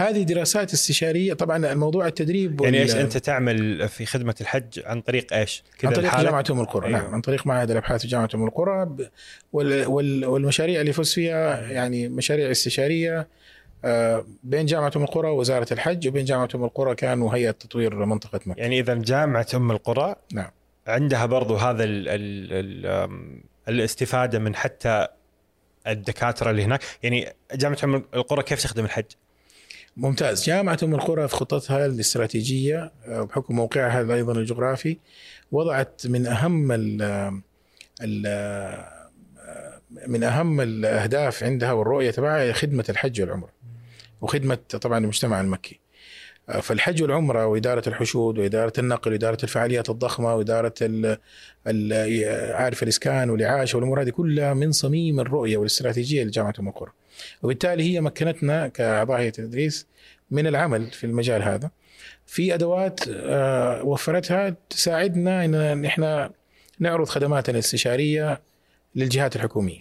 [0.00, 5.32] هذه دراسات استشارية طبعا الموضوع التدريب يعني إيش أنت تعمل في خدمة الحج عن طريق
[5.32, 6.98] إيش؟ عن طريق؟ جامعة أم القرى أيوة.
[6.98, 9.08] نعم عن طريق معهد الأبحاث في جامعة أم القرى ب-
[9.52, 13.28] وال- وال- والمشاريع اللي فزت فيها يعني مشاريع استشارية
[13.84, 18.40] آه، بين جامعة أم القرى ووزارة الحج وبين جامعة أم القرى كان وهيئه تطوير منطقة
[18.46, 20.50] مكة يعني إذا جامعة أم القرى نعم.
[20.86, 25.06] عندها برضو هذا ال ال ال آم، الاستفادة من حتى
[25.86, 29.04] الدكاترة اللي هناك يعني جامعة أم القرى كيف تخدم الحج؟
[29.98, 30.44] ممتاز.
[30.44, 34.96] جامعة أم القرى في خطتها الاستراتيجية آه، بحكم موقعها أيضا الجغرافي
[35.52, 37.02] وضعت من أهم ال
[38.02, 38.26] ال
[40.06, 43.50] من أهم الأهداف عندها والرؤية تبعها خدمة الحج والعمرة
[44.20, 45.80] وخدمة طبعا المجتمع المكي.
[46.48, 51.18] آه، فالحج والعمرة وإدارة الحشود وإدارة النقل وإدارة الفعاليات الضخمة وإدارة ال
[51.66, 56.90] ال- عارف الإسكان والإعاشة والأمور هذه كلها من صميم الرؤية والاستراتيجية لجامعة أم القرى
[57.42, 59.86] وبالتالي هي مكنتنا كأعضاء هيئة التدريس
[60.30, 61.70] من العمل في المجال هذا.
[62.26, 66.30] في أدوات آه، وفرتها تساعدنا إن إحنا
[66.78, 68.40] نعرض خدماتنا الاستشارية
[68.94, 69.80] للجهات الحكومية.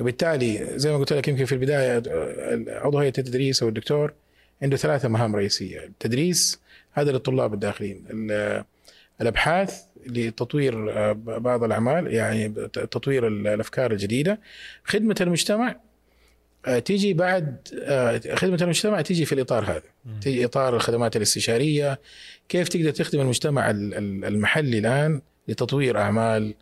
[0.00, 4.12] وبالتالي زي ما قلت لك يمكن في البداية آه، عضو هيئه التدريس أو الدكتور
[4.62, 6.60] عنده ثلاثة مهام رئيسية، التدريس
[6.92, 8.64] هذا للطلاب الداخلين، ال-
[9.20, 14.40] الأبحاث لتطوير آه، بعض الأعمال يعني تطوير الأفكار الجديدة،
[14.84, 15.76] خدمة المجتمع آه،
[16.84, 19.82] تيجي بعد آه، خدمة المجتمع تيجي في الإطار هذا.
[20.20, 22.00] تيجي إطار الخدمات الاستشارية.
[22.48, 26.54] كيف تقدر تخدم المجتمع ال- ال- المحلي الآن لتطوير أعمال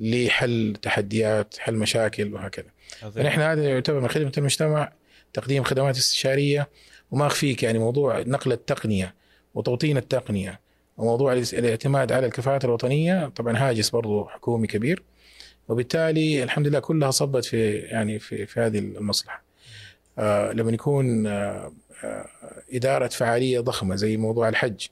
[0.00, 2.66] لحل تحديات حل مشاكل وهكذا.
[3.14, 4.92] فنحن هذا يعتبر من خدمة المجتمع
[5.32, 6.68] تقديم خدمات استشارية.
[7.10, 9.14] وما أخفيك يعني موضوع نقل التقنية
[9.54, 10.60] وتوطين التقنية
[10.96, 13.28] وموضوع الاعتماد على الكفاءات الوطنية.
[13.28, 15.02] طبعا هاجس برضو حكومي كبير.
[15.68, 19.42] وبالتالي الحمد لله كلها صبت في يعني في في هذه المصلحة.
[20.18, 21.72] آه، لما يكون آه،
[22.04, 22.26] آه،
[22.72, 24.86] إدارة فعالية ضخمة زي موضوع الحج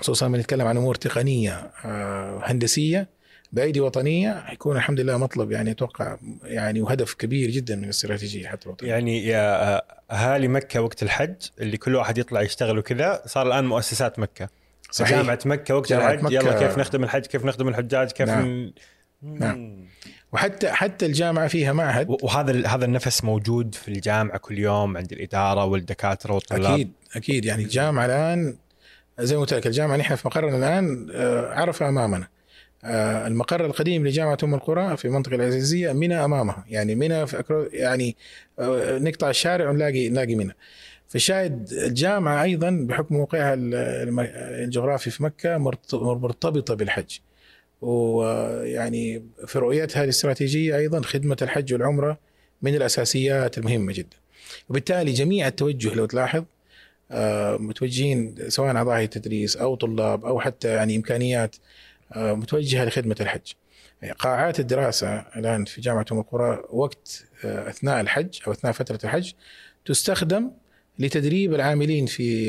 [0.00, 3.08] خصوصا لما نتكلم عن أمور تقنية آه، هندسية
[3.52, 8.66] بأيدي وطنية حيكون الحمد لله مطلب يعني أتوقع يعني وهدف كبير جدا من الاستراتيجية حتى
[8.66, 8.90] الوطنية.
[8.90, 14.18] يعني يا أهالي مكة وقت الحج اللي كل واحد يطلع يشتغل وكذا صار الآن مؤسسات
[14.18, 14.48] مكة.
[14.90, 15.10] صحيح.
[15.18, 18.46] جامعة مكة وقت الحج مكة- يلا كيف نخدم الحج؟ كيف نخدم الحجاج؟ كيف نعم.
[18.48, 18.72] ن...
[19.22, 19.86] نعم.
[20.32, 22.10] وحتى حتى الجامعة فيها معهد.
[22.10, 26.72] و- وهذا هذا النفس موجود في الجامعة كل يوم عند الإدارة والدكاترة والطلاب.
[26.74, 27.44] أكيد أكيد.
[27.44, 28.56] يعني الجامعة الآن
[29.20, 32.28] زي ما قلت لك الجامعة نحن في مقرنا الآن آه، عرفه أمامنا.
[32.84, 36.64] آه، المقر القديم لجامعة أم القرى في المنطقة العزيزية منى أمامها.
[36.68, 38.16] يعني منى في أكرو يعني
[38.58, 40.52] آه، نقطع الشارع ونلاقي نلاقي منى.
[41.08, 43.54] فالشاهد الجامعة أيضا بحكم موقعها
[44.64, 47.18] الجغرافي في مكة مرت- مرتبطة بالحج.
[47.80, 52.18] ويعني في رؤيتها الاستراتيجية أيضا خدمة الحج والعمرة
[52.62, 54.16] من الأساسيات المهمة جدا
[54.68, 56.44] وبالتالي جميع التوجه لو تلاحظ
[57.10, 61.56] آه، متوجهين سواء هيئة التدريس أو طلاب أو حتى يعني إمكانيات
[62.12, 63.52] آه، متوجهة لخدمة الحج.
[64.18, 69.32] قاعات الدراسة الآن في جامعة أم القرى وقت آه، أثناء الحج أو أثناء فترة الحج
[69.86, 70.50] تستخدم
[70.98, 72.48] لتدريب العاملين في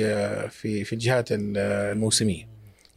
[0.49, 1.57] في في الجهات ال-
[1.93, 2.47] الموسمية.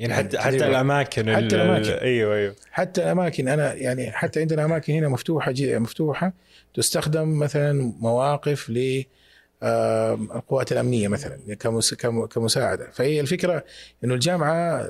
[0.01, 1.91] يعني حتى حتى الأماكن حتى ال- الأماكن.
[1.91, 2.55] أيوه أيوه.
[2.71, 6.33] حتى اماكن أنا يعني حتى عندنا أماكن هنا مفتوحة جي- مفتوحة
[6.75, 9.05] تستخدم مثلا مواقف ل
[9.63, 12.91] القوات الأمنية مثلا كمس- كم- كمساعدة.
[12.93, 13.65] فهي الفكرة
[14.05, 14.89] إنه الجامعة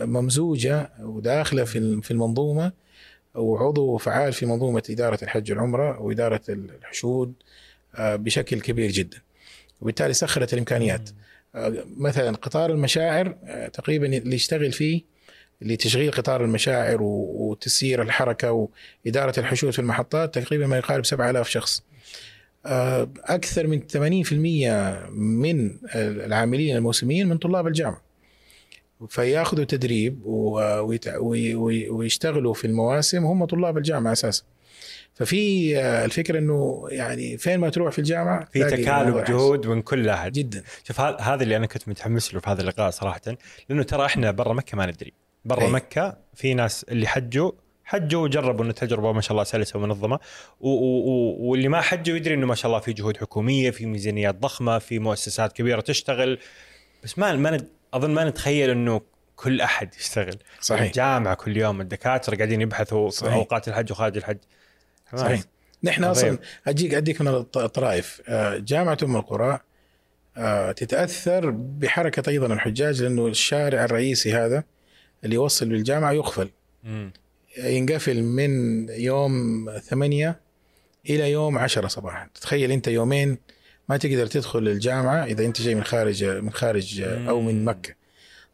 [0.00, 2.72] ممزوجة وداخلة في الم- في المنظومة
[3.34, 7.32] وعضو فعال في منظومة إدارة الحج والعمرة وإدارة الحشود
[7.94, 9.18] آه، بشكل كبير جدا.
[9.80, 11.08] وبالتالي سخرت الإمكانيات.
[11.08, 11.12] آه،
[11.96, 15.02] مثلا قطار المشاعر آه، تقريبا اللي يشتغل فيه
[15.60, 18.68] لتشغيل قطار المشاعر وتسيير الحركة
[19.06, 21.82] وإدارة الحشود في المحطات تقريبا ما يقارب 7000 شخص.
[22.66, 28.02] آه، أكثر من 80% من العاملين الموسميين من طلاب الجامعة.
[29.08, 30.26] فياخذوا تدريب
[31.90, 34.42] ويشتغلوا في المواسم هم طلاب الجامعة أساسا.
[35.14, 39.24] ففي آه، الفكرة إنه يعني فين ما تروح في الجامعة في تكالب.
[39.24, 42.90] جهود من كل أحد جدا شوف هذا اللي أنا كنت متحمس له في هذا اللقاء
[42.90, 43.20] صراحة
[43.68, 45.12] لأنه ترى إحنا برا مكة ما ندري
[45.44, 45.70] برا أي.
[45.70, 47.52] مكة في ناس اللي حجوا
[47.84, 50.18] حجوا وجربوا إنه التجربه ما شاء الله سلسة ومنظمة
[50.60, 54.98] واللي ما حجوا يدري إنه ما شاء الله في جهود حكومية في ميزانيات ضخمة في
[54.98, 56.38] مؤسسات كبيرة تشتغل
[57.04, 59.00] بس ما ما ند- أظن ما نتخيل إنه
[59.36, 63.32] كل أحد يشتغل صحيح الجامعة كل يوم الدكاترة قاعدين يبحثوا صحيح.
[63.32, 64.36] أوقات الحج وخارج الحج.
[65.16, 65.40] صحيح.
[65.84, 66.04] نحن.
[66.04, 69.58] أصلا اجيك أديك من الط- الطرائف آه، جامعة أم القرى
[70.36, 74.64] آه، تتأثر بحركة أيضا الحجاج لأنه الشارع الرئيسي هذا
[75.24, 76.50] اللي يوصل للجامعه يقفل.
[77.58, 78.50] ينقفل من
[78.88, 80.40] يوم ثمانية
[81.10, 82.28] إلى يوم عشرة صباحا.
[82.40, 83.38] تخيل أنت يومين
[83.88, 87.94] ما تقدر تدخل الجامعة إذا أنت جاي من خارج من خارج أو من مكة.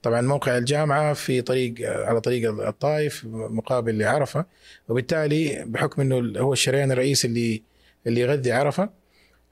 [0.03, 4.45] طبعا موقع الجامعة في طريق على طريق الطائف مقابل لعرفة
[4.89, 7.63] وبالتالي بحكم أنه هو الشريان الرئيسي اللي
[8.07, 8.91] اللي يغذي عرفة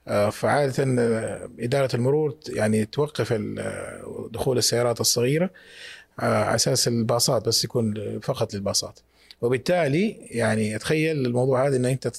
[0.07, 5.49] آه، فعادة آه، إدارة المرور يعني توقف آه، دخول السيارات الصغيرة
[6.19, 8.99] آه، على أساس الباصات بس يكون فقط للباصات
[9.41, 12.11] وبالتالي يعني اتخيل الموضوع هذا إن أنت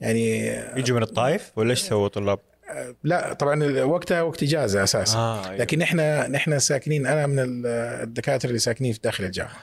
[0.00, 2.38] يعني يجوا من الطائف ولا إيش سووا طلاب؟
[2.72, 5.18] آه، لا طبعا وقتها وقت إجازة أساسا.
[5.18, 7.66] آه لكن إحنا نحن ساكنين أنا من ال-
[8.02, 9.62] الدكاترة اللي ساكنين في داخل الجامعة.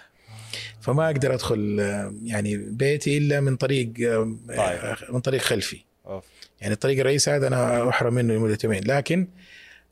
[0.81, 5.13] فما أقدر أدخل آه، يعني بيتي إلا من طريق آه، طيب.
[5.13, 5.79] من طريق خلفي.
[6.07, 6.23] أوف.
[6.61, 8.83] يعني الطريق الرئيسي هذا أنا أحرم منه لمدة يومين.
[8.85, 9.27] لكن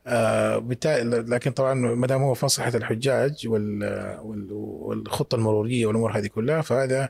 [0.07, 3.83] آه بالتالي لكن طبعا ما دام هو في مصلحة الحجاج وال
[4.23, 7.09] وال- والخطة المرورية والأمور هذه كلها فهذا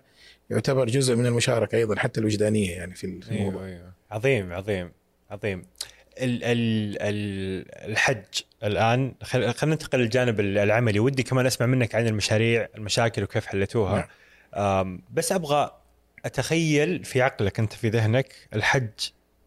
[0.49, 3.61] يعتبر جزء من المشاركة أيضا حتى الوجدانية يعني في في الموضوع.
[3.65, 3.91] أيوه أيوه.
[4.11, 4.91] عظيم عظيم
[5.31, 5.65] عظيم.
[6.17, 8.23] ال ال ال الحج
[8.63, 9.13] الآن.
[9.23, 10.99] خل- خلينا ننتقل للجانب العملي.
[10.99, 14.07] ودي كمان أسمع منك عن المشاريع المشاكل وكيف حلتوها
[14.55, 15.71] آم، بس أبغى
[16.25, 18.89] أتخيل في عقلك أنت في ذهنك الحج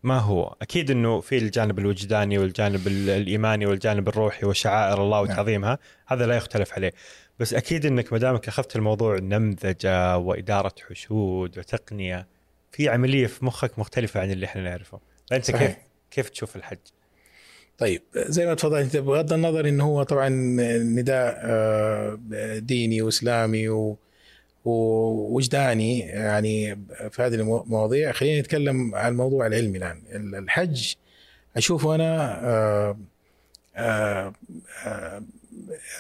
[0.03, 5.31] ما هو؟ أكيد إنه في الجانب الوجداني والجانب ال- الإيماني والجانب الروحي وشعائر الله نعم.
[5.33, 5.79] وتعظيمها.
[6.07, 6.93] هذا لا يختلف عليه.
[7.39, 12.27] بس أكيد إنك ما دامك أخذت الموضوع نمذجة وإدارة حشود وتقنية
[12.73, 15.01] في عملية في مخك مختلفة عن اللي إحنا نعرفه.
[15.31, 15.51] فانت.
[15.51, 15.77] كيف
[16.11, 16.79] كيف تشوف الحج؟
[17.79, 20.29] طيب زي ما تفضلت بغض النظر إنه هو طبعا
[20.79, 22.19] نداء آه،
[22.59, 23.97] ديني وإسلامي
[24.65, 26.77] ووجداني يعني
[27.11, 28.13] في هذه المواضيع.
[28.13, 30.03] خلينا نتكلم عن الموضوع العلمي الآن.
[30.35, 30.95] الحج
[31.57, 32.97] أشوفه أنا آه،
[33.77, 34.35] آه،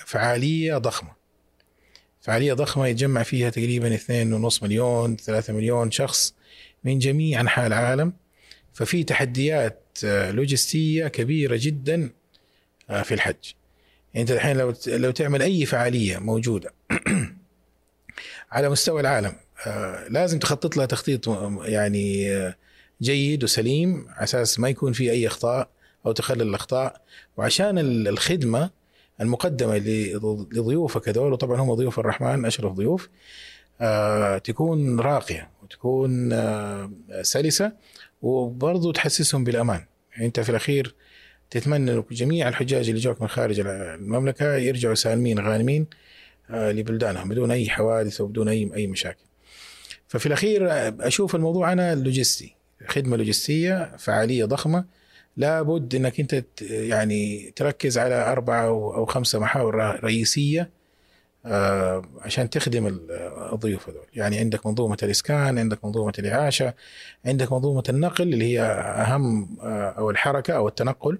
[0.07, 1.11] فعالية ضخمة.
[2.21, 6.35] فعالية ضخمة يتجمع فيها تقريبا 2.5 مليون 3 مليون شخص
[6.85, 8.13] من جميع أنحاء العالم.
[8.73, 12.11] ففي تحديات آه، لوجستية كبيرة جدا
[12.91, 13.53] آه، في الحج.
[14.17, 16.73] أنت الحين لو لو تعمل أي فعالية موجودة
[18.53, 19.33] على مستوى العالم
[19.67, 21.29] آه، لازم تخطط لها تخطيط
[21.63, 22.29] يعني
[23.03, 25.69] جيد وسليم على أساس ما يكون في أي أخطاء
[26.07, 27.01] أو تخلل الأخطاء.
[27.37, 28.71] وعشان الخدمة
[29.21, 29.77] المقدمة
[30.53, 33.09] لضيوفك هذول وطبعا هم ضيوف الرحمن أشرف ضيوف
[34.45, 36.31] تكون راقية وتكون
[37.23, 37.73] سلسة
[38.23, 39.85] وبرضه تحسسهم بالأمان.
[40.19, 40.95] يعني انت في الأخير
[41.51, 45.87] تتمنى انه جميع الحجاج اللي جوك من خارج المملكة يرجعوا سالمين غانمين
[46.51, 49.25] آه، لبلدانهم بدون أي حوادث وبدون اي أي مشاكل.
[50.09, 50.69] ففي الأخير
[51.07, 52.55] أشوف الموضوع أنا لوجستي
[52.87, 54.85] خدمة لوجستية فعالية ضخمة
[55.37, 60.69] لابد إنك أنت يعني تركز على أربعة أو خمسة محاور رئيسية آه،
[62.21, 62.99] عشان تخدم
[63.53, 64.05] الضيوف هذول.
[64.15, 66.75] يعني عندك منظومة الإسكان عندك منظومة الإعاشة
[67.27, 71.19] عندك منظومة النقل اللي هي أهم آه، أو الحركة أو التنقل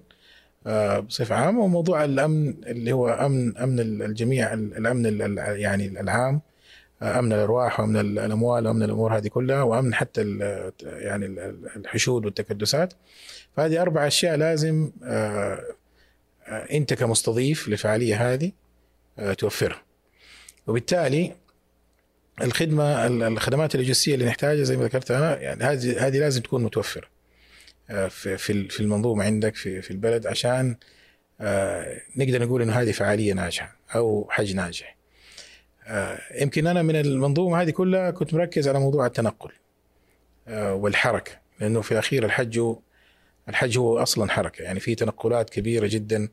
[0.67, 6.41] آه، بصفة عامة وموضوع الأمن اللي هو أمن أمن الجميع الأمن يعني العام
[7.01, 10.21] أمن الأرواح وأمن الأموال وأمن الأمور هذه كلها وأمن حتى
[10.83, 11.25] يعني
[11.75, 12.93] الحشود والتكدسات.
[13.57, 14.91] فهذه أربع أشياء لازم
[16.47, 18.51] أنت كمستضيف للفعالية هذه
[19.37, 19.88] توفرها.
[20.67, 21.35] وبالتالي
[22.41, 27.07] الخدمة الخدمات اللوجستية اللي نحتاجها زي ما ذكرت أنا يعني هذه هذه لازم تكون متوفرة
[27.89, 30.75] آه، في في المنظومة عندك في في البلد عشان
[31.41, 34.95] آه، نقدر نقول إنه هذه فعالية ناجحة أو حج ناجح.
[35.87, 39.51] آه، يمكن أنا من المنظومة هذه كلها كنت مركز على موضوع التنقل
[40.49, 42.75] والحركة لأنه في الأخير الحج
[43.49, 46.29] الحج هو أصلا حركة يعني في تنقلات كبيرة جدا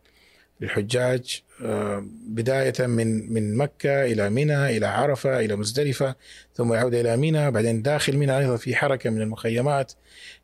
[0.61, 6.15] للحجاج آه، بداية من من مكة إلى منى إلى عرفة إلى مزدلفة
[6.55, 9.93] ثم يعود إلى منى بعدين داخل منى أيضا في حركة من المخيمات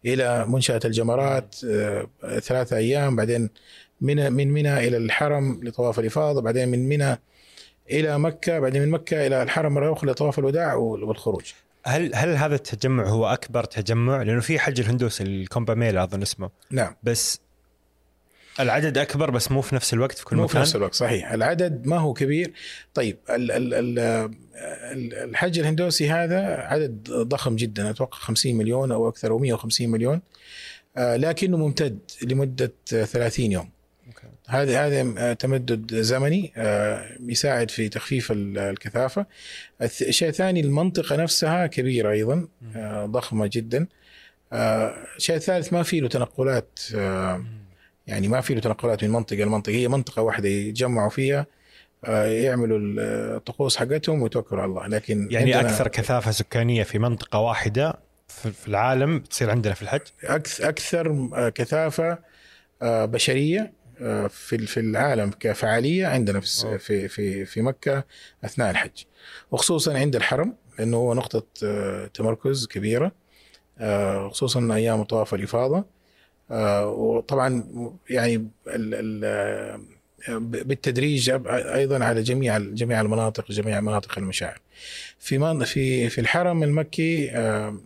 [0.05, 2.07] إلى منشأة الجمرات آه،
[2.39, 3.51] ثلاثة أيام بعدين
[4.01, 7.19] من من منى إلى الحرم لطواف الإفاضة بعدين من منى
[7.91, 11.53] إلى مكة بعدين من مكة إلى الحرم مرة أخرى لطواف الوداع والخروج.
[11.85, 16.51] هل هل هذا التجمع هو أكبر تجمع؟ لأنه في حج الهندوس الكومباميل أظن اسمه.
[16.71, 16.95] نعم.
[17.03, 17.41] بس
[18.61, 21.33] العدد أكبر بس مو في نفس الوقت في كل مو مكان؟ في نفس الوقت صحيح.
[21.33, 22.53] العدد ما هو كبير.
[22.95, 23.99] طيب ال ال ال
[25.15, 30.21] الحج الهندوسي هذا عدد ضخم جدا أتوقع 50 مليون أو أكثر أو 150 مليون.
[30.97, 33.71] آه، لكنه ممتد لمدة 30 يوم.
[34.49, 39.27] هذا هذا تمدد زمني آه، يساعد في تخفيف الكثافة.
[39.83, 43.87] الشيء الثاني المنطقة نفسها كبيرة أيضا آه، ضخمة جدا.
[44.53, 46.79] الشيء الثالث ما في له تنقلات
[48.07, 51.47] يعني ما في له تنقلات من منطقة لمنطقه هي منطقة واحدة يتجمعوا فيها
[52.05, 52.79] آه، يعملوا
[53.37, 54.87] الطقوس حقتهم ويتوكلوا على الله.
[54.87, 60.01] لكن يعني أكثر كثافة سكانية في منطقة واحدة في العالم تصير عندنا في الحج؟
[60.61, 62.19] أكثر آه، كثافة
[62.83, 63.83] آه، بشرية
[64.29, 68.05] في في العالم كفعالية عندنا في في في في مكة
[68.45, 69.05] أثناء الحج.
[69.51, 71.47] وخصوصا عند الحرم لأنه هو نقطة
[72.15, 73.13] تمركز كبيرة
[74.31, 75.85] خصوصا أيام طواف الإفاضة.
[76.85, 77.65] وطبعا
[78.11, 78.49] يعني
[80.39, 84.61] بالتدريج أيضا على جميع جميع المناطق جميع مناطق المشاعر.
[85.19, 87.79] في في في الحرم المكي آه،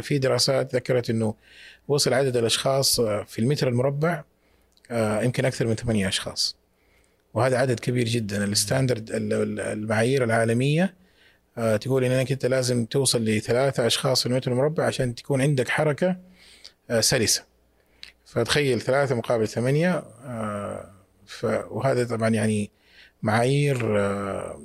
[0.00, 1.34] في دراسات ذكرت إنه
[1.88, 4.24] وصل عدد الأشخاص آه، في المتر المربع
[5.22, 6.56] يمكن أكثر من ثمانية أشخاص.
[7.34, 10.94] وهذا عدد كبير جدا الستاندرد المعايير العالمية
[11.80, 16.16] تقول إنك أنت لازم توصل لثلاثة أشخاص في المتر المربع عشان تكون عندك حركة
[17.00, 17.51] سلسة.
[18.32, 20.90] فتخيل ثلاثة مقابل ثمانية آه،
[21.44, 22.70] وهذا طبعا يعني
[23.22, 24.60] معايير آه،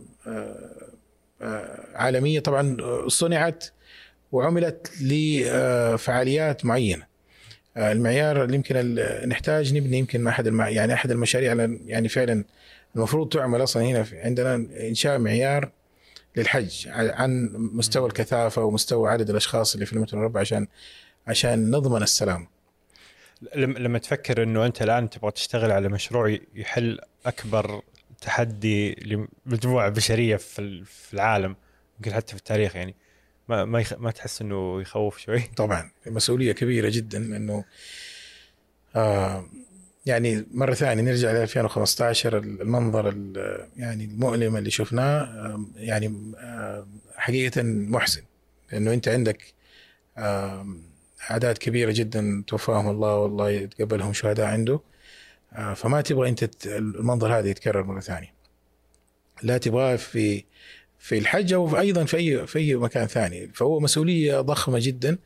[1.41, 2.77] آه، عالمية طبعا
[3.07, 3.65] صنعت
[4.31, 7.07] وعملت لفعاليات معينة
[7.77, 10.69] المعيار اللي يمكن نحتاج نبني يمكن أحد المع...
[10.69, 12.43] يعني أحد المشاريع يعني فعلا
[12.95, 15.71] المفروض تعمل أصلا هنا عندنا إنشاء معيار
[16.35, 20.67] للحج عن مستوى الكثافة ومستوى عدد الأشخاص اللي في المتر المربع عشان
[21.27, 22.56] عشان نضمن السلام.
[23.55, 27.81] لما تفكر إنه أنت الآن تبغى تشتغل على مشروع يحل أكبر
[28.21, 28.95] تحدي
[29.45, 31.55] لمجموعة بشرية في العالم
[31.97, 32.95] يمكن حتى في التاريخ يعني
[33.49, 33.93] ما ما يخ...
[33.93, 37.63] ما تحس إنه يخوف شوي؟ طبعا مسؤولية كبيرة جدا إنه
[38.95, 39.45] آه
[40.05, 43.07] يعني مرة ثانية نرجع ل 2015 المنظر
[43.77, 48.21] يعني المؤلم اللي شفناه آه يعني آه حقيقة محزن
[48.71, 49.53] لأنه أنت عندك
[50.17, 50.67] آه
[51.31, 54.79] أعداد كبيرة جدا توفاهم الله والله يتقبلهم شهداء عنده.
[55.53, 58.33] آه، فما تبغى أنت المنظر هذا يتكرر مرة ثانية.
[59.43, 60.43] لا تبغاه في
[60.99, 63.47] في الحج أو أيضا في اي في أي مكان ثاني.
[63.53, 65.17] فهو مسؤولية ضخمة جدا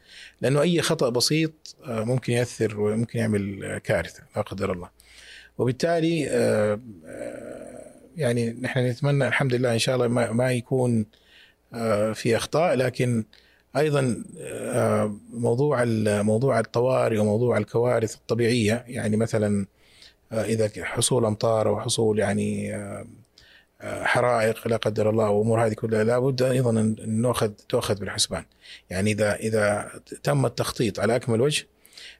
[0.41, 4.89] لأنه أي خطأ بسيط آه، ممكن يأثر وممكن يعمل كارثة لا قدر الله.
[5.57, 6.79] وبالتالي آه،
[8.17, 11.05] يعني نحن نتمنى الحمد لله إن شاء الله ما يكون
[12.13, 13.23] في أخطاء لكن
[13.77, 14.23] أيضا
[15.33, 15.83] موضوع
[16.23, 19.65] موضوع الطوارئ وموضوع الكوارث الطبيعية يعني مثلا
[20.31, 22.77] إذا حصول أمطار أو حصول يعني
[23.81, 28.45] حرائق لا قدر الله وأمور هذه كلها لابد أيضا أن نأخذ تؤخذ بالحسبان.
[28.89, 29.91] يعني إذا إذا
[30.23, 31.67] تم التخطيط على أكمل وجه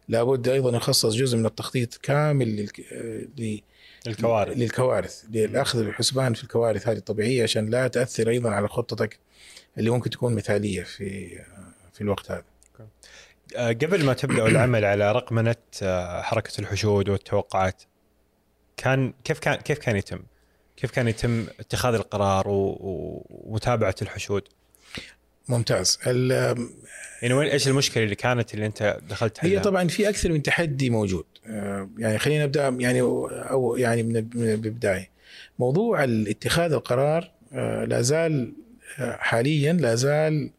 [0.07, 2.69] لابد أيضا يخصص جزء من التخطيط كامل
[4.05, 9.19] للكوارث للكوارث للأخذ بالحسبان في الكوارث هذه الطبيعية عشان لا تأثر أيضا على خطتك
[9.77, 11.39] اللي ممكن تكون مثالية في
[11.93, 12.43] في الوقت هذا.
[13.55, 17.83] آه، قبل ما تبداوا العمل على رقمنه آه، حركة الحشود والتوقعات
[18.77, 20.19] كان كيف كان كيف كان يتم؟
[20.77, 24.43] كيف كان يتم اتخاذ القرار ومتابعة الحشود؟
[25.47, 25.99] ممتاز
[27.21, 30.89] يعني وين إيش المشكلة اللي كانت اللي أنت دخلت هي طبعا في أكثر من تحدي
[30.89, 35.09] موجود آه، يعني خلينا نبدأ يعني أو يعني من البداية
[35.59, 37.31] موضوع اتخاذ القرار
[37.85, 38.53] لا زال
[38.99, 40.51] حاليا لا زال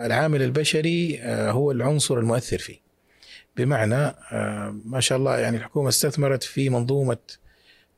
[0.00, 2.78] العامل البشري هو العنصر المؤثر فيه
[3.56, 4.14] بمعنى
[4.84, 7.18] ما شاء الله يعني الحكومة استثمرت في منظومة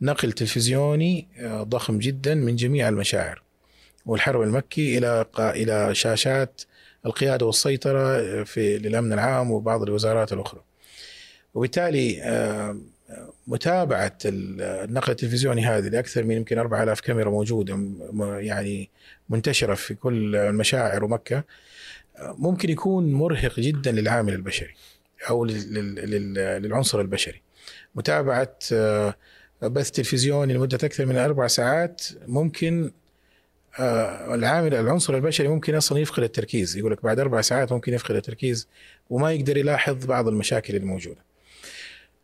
[0.00, 3.42] نقل تلفزيوني آه، ضخم جدا من جميع المشاعر
[4.06, 6.62] والحرم المكي إلى إلى شاشات
[7.06, 10.60] القيادة والسيطرة آه، في للأمن العام وبعض الوزارات الأخرى.
[11.54, 12.80] وبالتالي آه،
[13.46, 17.78] متابعة النقل التلفزيوني هذه لأكثر من يمكن 4000 كاميرا موجودة
[18.38, 18.90] يعني
[19.28, 21.44] منتشرة في كل المشاعر ومكة
[22.20, 24.74] ممكن يكون مرهق جدا للعامل البشري
[25.30, 27.42] أو للعنصر البشري.
[27.94, 28.58] متابعة
[29.62, 32.90] بث تلفزيوني لمدة أكثر من أربع ساعات ممكن
[33.78, 38.14] آه العامل العنصر البشري ممكن أصلا يفقد التركيز يقول لك بعد أربع ساعات ممكن يفقد
[38.14, 38.68] التركيز
[39.10, 41.25] وما يقدر يلاحظ بعض المشاكل الموجودة.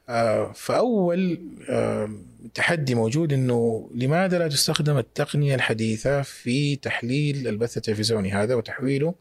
[0.08, 2.10] آه فأول آه
[2.54, 9.14] تحدي موجود إنه لماذا لا تستخدم التقنية الحديثة في تحليل البث التلفزيوني هذا وتحويله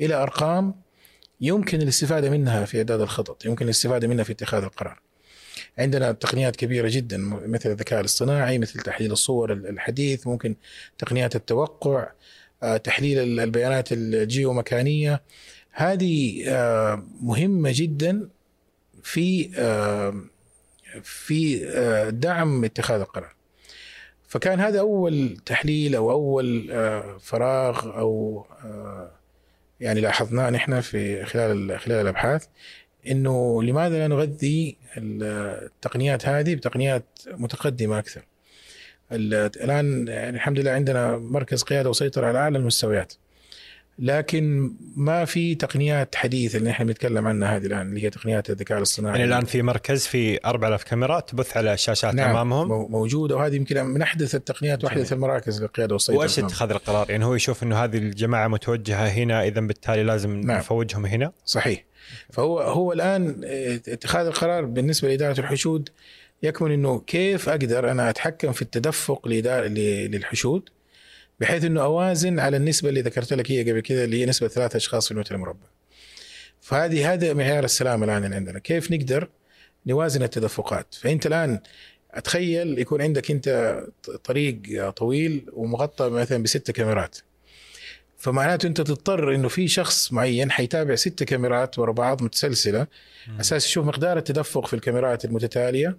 [0.00, 0.74] إلى أرقام
[1.40, 5.00] يمكن الاستفادة منها في إعداد الخطط، يمكن الاستفادة منها في اتخاذ القرار.
[5.78, 10.56] عندنا تقنيات كبيرة جدا مثل الذكاء الاصطناعي مثل تحليل الصور الحديث ممكن
[10.98, 12.10] تقنيات التوقع
[12.62, 15.22] آه، تحليل البيانات الجيومكانية
[15.72, 16.44] هذه
[17.20, 18.28] مهمة جدا
[19.06, 20.14] في آه،
[21.02, 21.58] في
[22.14, 23.34] دعم اتخاذ القرار
[24.28, 26.68] فكان هذا أول تحليل أو أول
[27.20, 28.46] فراغ أو
[29.80, 32.46] يعني لاحظناه نحن في خلال خلال الأبحاث
[33.06, 38.22] إنه لماذا لا نغذي التقنيات هذه بتقنيات متقدمة أكثر.
[39.12, 43.14] الآن يعني الحمد لله عندنا مركز قيادة وسيطرة على أعلى المستويات.
[43.98, 48.78] لكن ما في تقنيات حديثة اللي إحنا بنتكلم عنها هذه الآن اللي هي تقنيات الذكاء
[48.78, 49.18] الاصطناعي.
[49.18, 52.90] يعني الآن في مركز في 4000 كاميرا تبث على الشاشات نعم أمامهم.
[52.90, 53.36] موجودة.
[53.36, 56.18] وهذه يمكن من أحدث التقنيات وأحدث المراكز للقيادة والسيطرة.
[56.18, 60.58] وأيش اتخاذ القرار؟ يعني هو يشوف إنه هذه الجماعة متوجهة هنا إذا بالتالي لازم نعم.
[60.58, 61.84] نفوجهم هنا؟ صحيح.
[62.32, 63.40] فهو هو الآن
[63.88, 65.88] اتخاذ القرار بالنسبة لإدارة الحشود
[66.42, 70.68] يكمن إنه كيف أقدر أنا أتحكم في التدفق للحشود؟
[71.40, 74.76] بحيث إنه أوازن على النسبة اللي ذكرت لك هي قبل كذا اللي هي نسبة ثلاثة
[74.76, 75.66] أشخاص في المتر المربع.
[76.60, 79.28] فهذه هذا معيار السلام الآن اللي عندنا، كيف نقدر
[79.86, 81.60] نوازن التدفقات؟ فأنت الآن
[82.10, 83.78] أتخيل يكون عندك أنت
[84.24, 87.18] طريق طويل ومغطى مثلا بست كاميرات.
[88.18, 92.86] فمعناته أنت تضطر إنه في شخص معين حيتابع ست كاميرات ورا بعض متسلسلة
[93.40, 95.96] أساس يشوف مقدار التدفق في الكاميرات المتتالية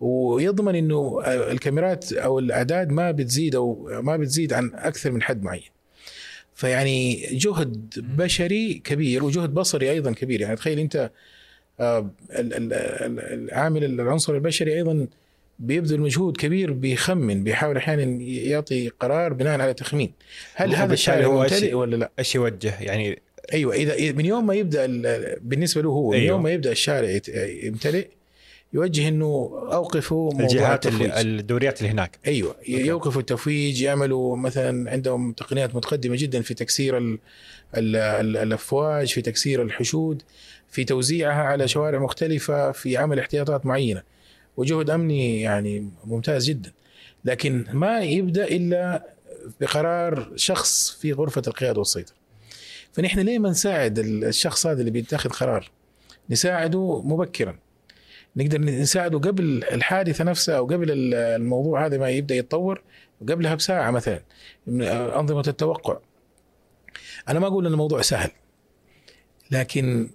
[0.00, 5.74] ويضمن إنه الكاميرات أو الأعداد ما بتزيد أو ما بتزيد عن أكثر من حد معين.
[6.54, 11.10] فيعني جهد بشري كبير وجهد بصري أيضا كبير يعني تخيل أنت
[11.80, 15.06] آه، العامل العنصر البشري أيضا
[15.58, 20.12] بيبذل مجهود كبير بيخمن بيحاول أحيانا يعطي قرار بناء على تخمين
[20.54, 23.18] هل هذا الشارع ممتلئ ولا لا؟ إيش يوجه يعني
[23.52, 24.86] أيوه اذا من يوم ما يبدأ
[25.38, 26.22] بالنسبة له هو أيوة.
[26.22, 27.20] من يوم ما يبدأ الشارع
[27.62, 28.06] يمتلئ
[28.74, 32.18] يوجه إنه اوقفوا الجهات اللي الدوريات اللي هناك.
[32.26, 32.56] أيوه.
[32.68, 37.18] يوقفوا التفويج يعملوا مثلا عندهم تقنيات متقدمة جدا في تكسير ال
[37.76, 40.22] ال ال الأفواج في تكسير الحشود
[40.68, 44.02] في توزيعها على شوارع مختلفة في عمل احتياطات معينة.
[44.56, 46.72] وجهد أمني يعني ممتاز جدا.
[47.24, 49.06] لكن ما يبدأ إلا
[49.60, 52.16] بقرار شخص في غرفة القيادة والسيطرة.
[52.92, 55.70] فنحن ليه ما نساعد الشخص هذا اللي بيتخذ قرار؟
[56.30, 57.63] نساعده مبكرا.
[58.36, 62.82] نقدر نساعده قبل الحادثة نفسها أو قبل الموضوع هذا ما يبدأ يتطور
[63.28, 64.22] قبلها بساعة مثلا
[64.66, 65.98] من أنظمة التوقع.
[67.28, 68.30] أنا ما أقول إن الموضوع سهل
[69.50, 70.10] لكن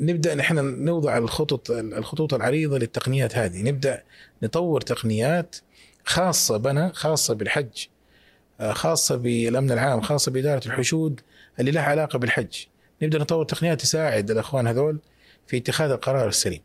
[0.00, 3.62] نبدأ نحن نوضع الخطط الخطوط العريضة للتقنيات هذه.
[3.62, 4.02] نبدأ
[4.42, 5.56] نطور تقنيات
[6.04, 7.86] خاصة بنا خاصة بالحج
[8.70, 11.20] خاصة بالأمن العام خاصة بإدارة الحشود
[11.60, 12.64] اللي لها علاقة بالحج.
[13.02, 14.98] نبدأ نطور تقنيات تساعد الأخوان هذول
[15.46, 16.60] في اتخاذ القرار السليم.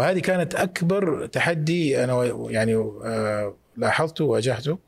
[0.00, 4.78] وهذه كانت أكبر تحدي أنا يعني آه، لاحظته وواجهته.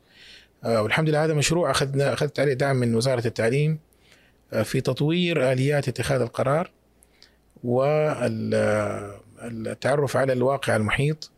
[0.63, 3.79] آه، والحمد لله هذا مشروع أخذنا أخذت عليه دعم من وزارة التعليم
[4.63, 6.71] في تطوير آليات اتخاذ القرار
[7.63, 8.17] والتعرف
[10.17, 11.31] على الواقع المحيط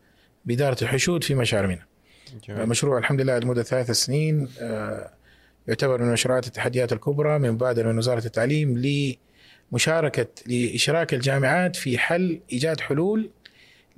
[0.44, 1.86] بإدارة الحشود في مشاعر منى
[2.48, 5.10] مشروع الحمد لله لمدة ثلاث سنين آه،
[5.68, 8.78] يعتبر من مشروعات التحديات الكبرى من مبادرة من وزارة التعليم
[9.72, 13.30] لمشاركة لإشراك الجامعات في حل إيجاد حلول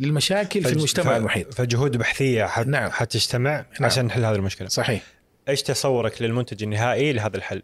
[0.01, 1.55] للمشاكل في المجتمع المحيط.
[1.55, 2.90] فجهود بحثية حت نعم.
[2.90, 3.51] حتجتمع.
[3.51, 3.66] نعم.
[3.80, 4.68] عشان نحل هذه المشكلة.
[4.68, 5.03] صحيح.
[5.49, 7.62] إيش تصورك للمنتج النهائي لهذا الحل؟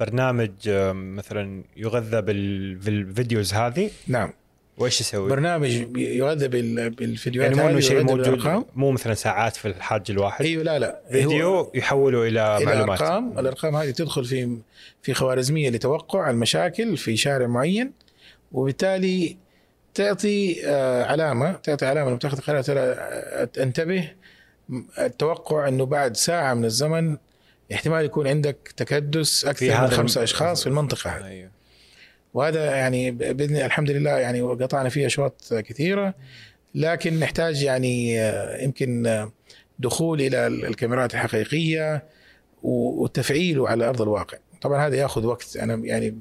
[0.00, 0.50] برنامج
[0.92, 4.32] مثلا يغذى بالفيديوز هذه؟ نعم.
[4.78, 6.48] وإيش يسوي؟ برنامج يغذى
[6.88, 11.00] بالفيديوهات يعني مو شيء موجود مو مثلا ساعات في الحاج الواحد؟ أيوه لا لا.
[11.10, 13.00] فيديو يحوله إلى, إلى معلومات.
[13.00, 14.58] الارقام الأرقام هذه تدخل في
[15.02, 17.92] في خوارزمية لتوقع المشاكل في شارع معين
[18.52, 19.36] وبالتالي
[19.96, 24.10] تعطي آه، علامة تعطي علامة لمتخذ القرار ترى آه، انتبه
[24.98, 27.16] التوقع إنه بعد ساعة من الزمن
[27.72, 31.26] احتمال يكون عندك تكدس أكثر من خمسه أشخاص في المنطقة هذه.
[31.26, 31.50] أيوه.
[32.34, 36.14] وهذا يعني بإذن الحمد لله يعني قطعنا فيه أشواط كثيرة.
[36.74, 39.26] لكن نحتاج يعني آه، يمكن
[39.78, 42.02] دخول إلى الكاميرات الحقيقية
[42.62, 44.38] وتفعيله على أرض الواقع.
[44.60, 45.56] طبعا هذا ياخذ وقت.
[45.56, 46.18] أنا يعني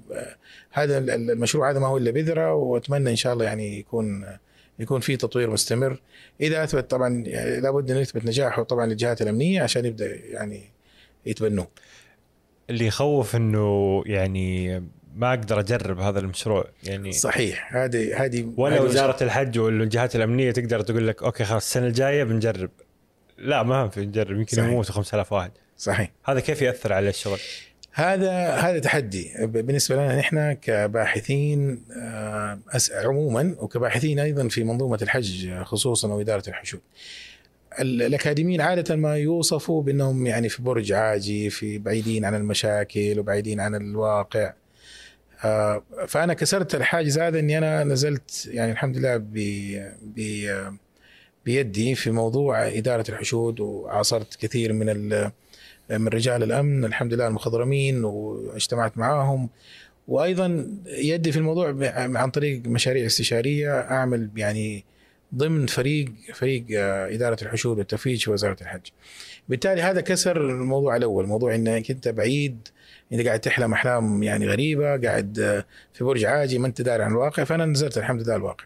[0.72, 4.26] هذا المشروع هذا ما هو إلا بذرة وأتمنى إن شاء الله يعني يكون
[4.80, 6.02] يكون في تطوير مستمر.
[6.42, 10.72] إذا أثبت طبعا يعني لابد أن نثبت نجاحه طبعا للجهات الأمنية عشان يبدأ يعني
[11.26, 11.68] يتبنوه.
[12.70, 14.80] اللي يخوف إنه يعني
[15.16, 17.76] ما أقدر أجرب هذا المشروع يعني صحيح.
[17.76, 22.70] هذه هذه ولا وزارة الحج والجهات الأمنية تقدر تقول لك أوكي خلاص السنة الجاية بنجرب.
[23.38, 25.52] لا ما في نجرب يمكن يموتوا 5000 واحد.
[25.78, 26.12] صحيح.
[26.26, 27.40] هذا كيف يأثر على الشغل؟
[27.98, 32.60] هذا هذا تحدي بالنسبة لنا نحن كباحثين آه،
[32.92, 36.82] عموما وكباحثين أيضا في منظومة الحج خصوصا واداره الحشود.
[37.80, 43.76] الأكاديميين عادة ما يوصفوا بأنهم يعني في برج عاجي في بعيدين عن المشاكل وبعيدين عن
[43.76, 44.54] الواقع
[45.44, 49.38] آه، فأنا كسرت الحاجز هذا إني أنا نزلت يعني الحمد لله ب
[51.46, 54.90] بيدي في موضوع إدارة الحشود وعاصرت كثير من
[55.90, 59.50] من رجال الأمن الحمد لله المخضرمين واجتمعت معاهم
[60.08, 64.86] وأيضا يدي في الموضوع عن طريق مشاريع استشارية أعمل يعني
[65.36, 68.82] ضمن فريق فريق آه، إدارة الحشود والتفويج في وزارة الحج.
[69.50, 72.68] بالتالي هذا كسر الموضوع الأول، موضوع إنك أنت بعيد
[73.14, 77.12] إنت قاعد تحلم أحلام يعني غريبة، قاعد آه، في برج عاجي ما أنت داري عن
[77.12, 78.66] الواقع، فأنا نزلت الحمد لله الواقع.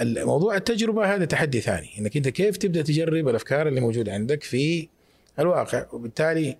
[0.00, 4.88] الموضوع التجربة هذا تحدي ثاني، إنك أنت كيف تبدأ تجرب الأفكار اللي موجودة عندك في
[5.38, 6.56] الواقع، وبالتالي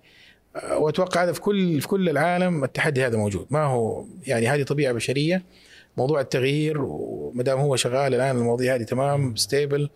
[0.55, 4.63] آه، وأتوقع هذا في كل في كل العالم التحدي هذا موجود، ما هو يعني هذه
[4.63, 5.43] طبيعة بشرية
[5.97, 9.89] موضوع التغيير وما دام هو شغال الآن المواضيع هذه تمام stable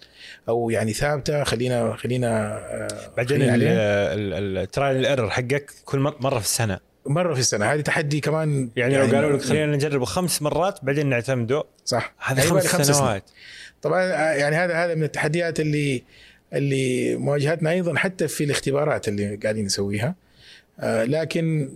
[0.50, 6.80] أو يعني ثابتة خلينا خلينا آه، بعدين ال trial error حقك كل مرة في السنة.
[7.06, 7.66] مرة في السنة.
[7.66, 11.64] هذه تحدي كمان يعني, يعني لو قالوا لك خلينا نجربه خمس مرات بعدين نعتمده.
[11.86, 12.14] صح.
[12.20, 13.24] هذا خمس, خمس سنوات.
[13.82, 16.04] طبعا آه، يعني هذا هذا من التحديات اللي
[16.54, 20.16] اللي مواجهتنا أيضا حتى في الاختبارات اللي قاعدين نسويها.
[20.80, 21.70] آه، لكن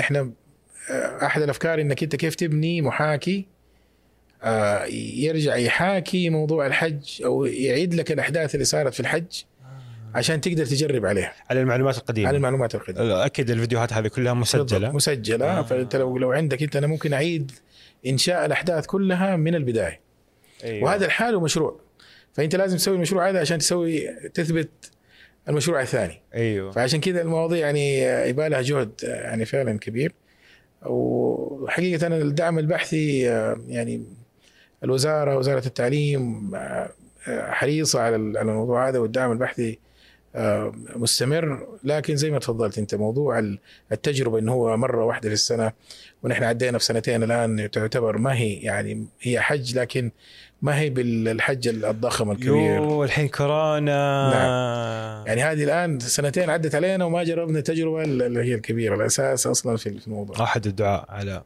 [0.00, 0.32] إحنا
[1.22, 3.46] أحد الأفكار إنك أنت كيف تبني محاكي
[4.42, 4.84] آه،
[5.16, 9.42] يرجع يحاكي موضوع الحج أو يعيد لك الأحداث اللي صارت في الحج
[10.14, 11.32] عشان تقدر تجرب عليها.
[11.50, 12.28] على المعلومات القديمة.
[12.28, 13.26] على المعلومات القديمة.
[13.26, 14.92] أكيد الفيديوهات هذه كلها مسجلة.
[14.92, 15.58] مسجلة.
[15.58, 15.62] آه.
[15.62, 17.52] فأنت لو لو عندك أنت أنا ممكن أعيد
[18.06, 20.00] إنشاء الأحداث كلها من البداية.
[20.64, 20.84] أيوة.
[20.84, 21.80] وهذا لحاله مشروع
[22.36, 24.68] فأنت لازم تسوي المشروع هذا عشان تسوي تثبت
[25.48, 26.22] المشروع الثاني.
[26.34, 26.70] أيوه.
[26.70, 30.12] فعشان كذا المواضيع يعني يبقى لها جهد يعني فعلا كبير.
[30.86, 33.20] وحقيقة الدعم البحثي
[33.68, 34.04] يعني
[34.84, 36.90] الوزارة وزارة التعليم آه،
[37.28, 39.78] حريصة على الموضوع هذا والدعم البحثي
[40.34, 41.78] آه، مستمر.
[41.84, 43.56] لكن زي ما تفضلت أنت موضوع
[43.92, 45.72] التجربة انه هو مرة واحدة في السنة
[46.22, 50.10] ونحن عدينا في سنتين الآن تعتبر ما هي يعني هي حج لكن
[50.62, 52.76] ما هي بالحج الضخم الكبير.
[52.76, 54.30] يو الحين كورونا.
[54.30, 55.26] نعم.
[55.26, 58.94] يعني هذه الآن سنتين عدت علينا وما جربنا التجربة اللي هي الكبيرة.
[58.94, 60.42] الأساس أصلا في الموضوع.
[60.42, 61.42] أحد الدعاء على.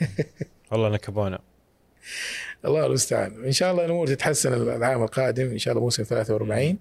[0.70, 1.38] والله نكبونا
[2.64, 3.44] الله المستعان.
[3.44, 5.46] إن شاء الله الأمور تتحسن العام القادم.
[5.46, 6.78] إن شاء الله موسم 43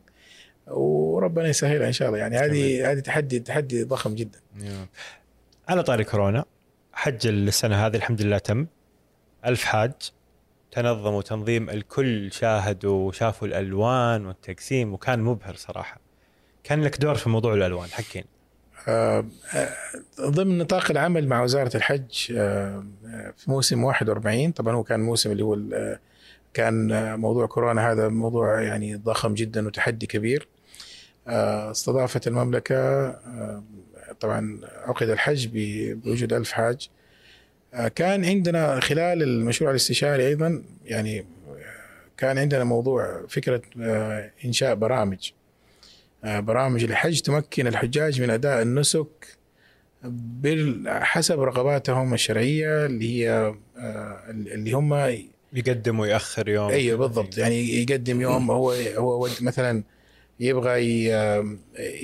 [0.67, 2.19] وربنا يسهلها إن شاء الله.
[2.19, 4.39] يعني هذه هذه تحدي تحدي ضخم جدا.
[5.67, 6.45] على طاري كورونا
[6.93, 8.67] حج السنة هذه الحمد لله تم.
[9.45, 9.91] ألف حاج.
[10.71, 15.99] تنظموا تنظيم الكل شاهدوا وشافوا الألوان والتقسيم وكان مبهر صراحة.
[16.63, 18.23] كان لك دور في موضوع الألوان حكين
[18.87, 19.69] آه، آه،
[20.21, 22.85] ضمن نطاق العمل مع وزارة الحج آه،
[23.37, 25.57] في موسم 41 طبعا هو كان موسم اللي هو
[26.53, 30.47] كان موضوع كورونا هذا موضوع يعني ضخم جدا وتحدي كبير.
[31.27, 33.11] استضافت المملكة
[34.19, 36.89] طبعا عقد الحج بوجود ألف حاج.
[37.95, 41.25] كان عندنا خلال المشروع الاستشاري أيضا يعني
[42.17, 43.61] كان عندنا موضوع فكرة
[44.45, 45.31] إنشاء برامج.
[46.23, 49.37] برامج الحج تمكن الحجاج من أداء النسك
[50.87, 53.55] حسب رغباتهم الشرعية اللي هي
[54.29, 55.17] اللي هم
[55.53, 56.69] يقدم ويأخر يوم.
[56.69, 57.37] أيوه بالضبط.
[57.37, 59.83] يعني يقدم يوم هو هو مثلا
[60.39, 61.05] يبغى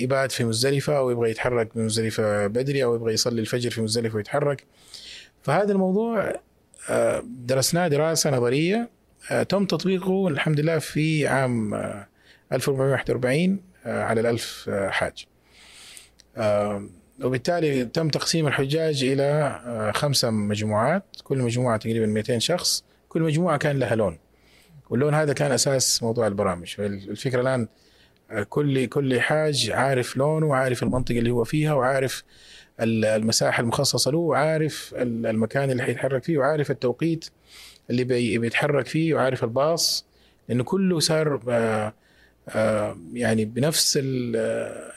[0.00, 4.16] يبات في مزدلفة أو يبغى يتحرك من مزدلفه بدري أو يبغى يصلي الفجر في مزدلفة
[4.16, 4.64] ويتحرك.
[5.44, 6.32] فهذا الموضوع
[6.90, 8.90] آه، درسناه دراسة نظرية
[9.30, 11.74] آه، تم تطبيقه الحمد لله في عام
[12.52, 15.26] 1441 آه، على الألف حاج.
[17.24, 23.78] وبالتالي تم تقسيم الحجاج إلى خمسة مجموعات كل مجموعة تقريبا 200 شخص كل مجموعة كان
[23.78, 24.18] لها لون.
[24.90, 26.74] واللون هذا كان أساس موضوع البرامج.
[26.78, 27.68] الفكرة الآن
[28.48, 32.24] كل كل حاج عارف لونه وعارف المنطقة اللي هو فيها وعارف
[32.80, 37.28] المساحة المخصصة له وعارف المكان اللي حيتحرك فيه وعارف التوقيت
[37.90, 38.04] اللي
[38.38, 40.06] بيتحرك فيه وعارف الباص.
[40.48, 41.94] لأنه كله صار آه،
[42.48, 43.98] آه، يعني بنفس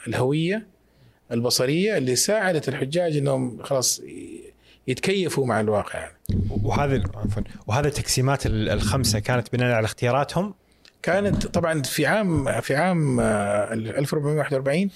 [0.08, 0.68] الهوية
[1.32, 4.02] البصرية اللي ساعدت الحجاج إنهم خلاص
[4.88, 6.10] يتكيفوا مع الواقع.
[6.64, 10.54] وهذه عفوا وهذه التقسيمات الخمسة كانت بناء على اختياراتهم؟
[11.02, 14.90] كانت طبعا في عام في عام 1441 آه،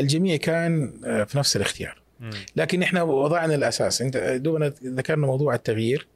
[0.00, 0.92] الجميع كان
[1.28, 2.00] في نفس الاختيار.
[2.56, 4.02] لكن إحنا وضعنا الأساس.
[4.02, 6.06] أنت دوبنا ذكرنا موضوع التغيير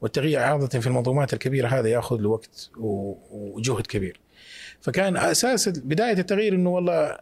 [0.00, 2.70] والتغيير عادة في المنظومات الكبيرة هذا يأخذ له وقت
[3.30, 4.20] وجهد كبير.
[4.80, 7.18] فكان أساس بداية التغيير إنه والله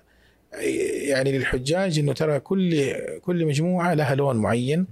[1.08, 4.86] يعني للحجاج إنه ترى كل كل مجموعة لها لون معين.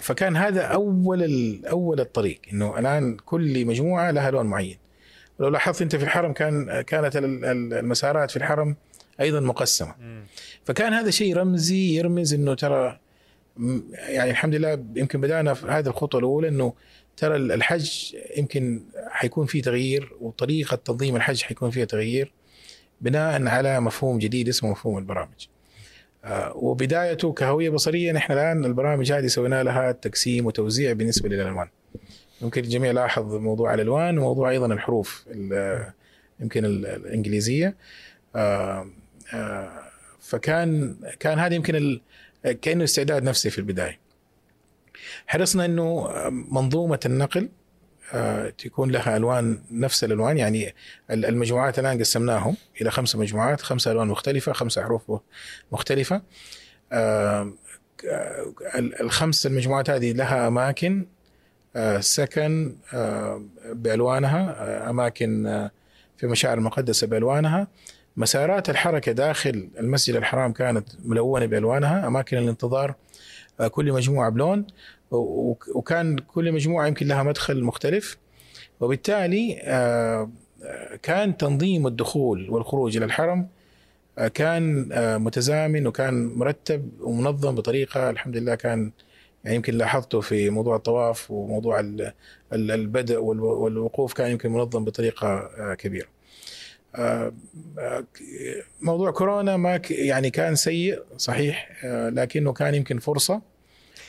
[0.00, 4.78] فكان هذا أول أول الطريق إنه الآن كل مجموعة لها لون معين.
[5.38, 8.76] ولو لاحظت أنت في الحرم كان كانت المسارات في الحرم
[9.20, 9.94] أيضا مقسمة.
[10.64, 12.98] فكان هذا شيء رمزي يرمز إنه ترى
[13.92, 16.72] يعني الحمد لله يمكن بدأنا في هذه الخطوة الأولى إنه
[17.16, 22.32] ترى الحج يمكن حيكون فيه تغيير وطريقة تنظيم الحج حيكون فيها تغيير
[23.00, 25.46] بناء على مفهوم جديد اسمه مفهوم البرامج.
[26.24, 31.68] آه، وبدايته كهوية بصرية نحن الآن البرامج هذه سوينا لها تقسيم وتوزيع بالنسبة للألوان.
[32.42, 35.26] يمكن الجميع لاحظ موضوع الألوان وموضوع أيضا الحروف
[36.40, 37.76] يمكن الإنجليزية.
[38.36, 38.86] آه،
[39.34, 39.87] آه،
[40.28, 42.00] فكان كان هذا يمكن ال...
[42.62, 43.98] كأنه استعداد نفسي في البداية.
[45.26, 47.48] حرصنا إنه منظومة النقل
[48.12, 50.74] آه، تكون لها ألوان نفس الألوان يعني
[51.10, 55.20] المجموعات الآن قسمناهم إلى خمسة مجموعات خمسة ألوان مختلفة خمسة حروف
[55.72, 56.22] مختلفة
[59.00, 61.06] الخمس المجموعات هذه لها أماكن
[62.00, 62.76] سكن
[63.72, 65.68] بألوانها أماكن
[66.16, 67.68] في مشاعر المقدسة بألوانها
[68.18, 72.94] مسارات الحركة داخل المسجد الحرام كانت ملونة بألوانها أماكن الانتظار
[73.60, 74.66] آه، كل مجموعة بلون
[75.74, 78.16] وكان كل مجموعة يمكن لها مدخل مختلف.
[78.80, 80.30] وبالتالي آه،
[81.02, 83.48] كان تنظيم الدخول والخروج إلى الحرم
[84.18, 84.88] آه، كان
[85.22, 88.92] متزامن وكان مرتب ومنظم بطريقة الحمد لله كان
[89.44, 91.80] يعني يمكن لاحظته في موضوع الطواف وموضوع
[92.52, 96.17] البدء والوقوف كان يمكن منظم بطريقة كبيرة.
[98.80, 103.42] موضوع كورونا ما يعني كان سيء صحيح آه، لكنه كان يمكن فرصة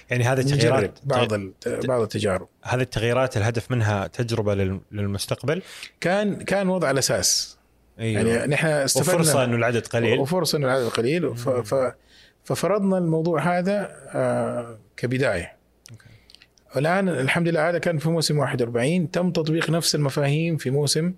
[0.10, 1.34] يعني هذه التغييرات بعض
[1.66, 2.48] بعض التجارب.
[2.64, 5.62] هذه التغييرات الهدف منها تجربة للمستقبل؟
[6.02, 7.58] كان كان وضع الأساس.
[8.00, 8.22] أيوه.
[8.22, 10.20] يعني نحن استفدنا وفرصة إنه العدد قليل.
[10.20, 11.36] وفرصة إنه العدد قليل.
[12.44, 15.60] ففرضنا الموضوع هذا آه، كبداية.
[16.78, 21.14] الآن الحمد لله هذا كان في موسم 41 تم تطبيق نفس المفاهيم في موسم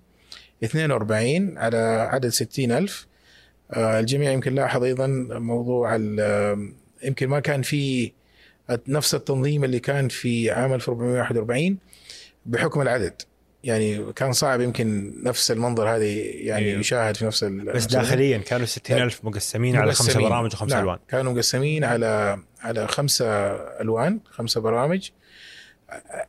[0.64, 3.06] 42 على عدد 60 ألف
[3.70, 5.96] آه، الجميع يمكن لاحظ أيضا موضوع
[7.04, 8.12] يمكن ما كان في
[8.88, 11.78] نفس التنظيم اللي كان في عام 1441
[12.46, 13.22] بحكم العدد
[13.64, 16.80] يعني كان صعب يمكن نفس المنظر هذا يعني أيوه.
[16.80, 20.84] يشاهد في نفس بس داخليا كانوا 60 ألف مقسمين على خمسة برامج وخمسة نعم.
[20.84, 23.26] ألوان كانوا مقسمين على على خمسة
[23.80, 25.10] ألوان خمسة برامج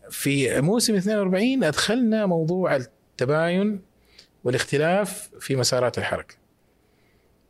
[0.09, 3.81] في موسم 42 أدخلنا موضوع التباين
[4.43, 6.35] والاختلاف في مسارات الحركة.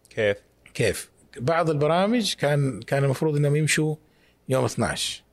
[0.10, 0.38] كيف؟
[0.74, 3.96] كيف؟ بعض البرامج كان كان المفروض إنهم يمشوا
[4.50, 5.24] يوم 12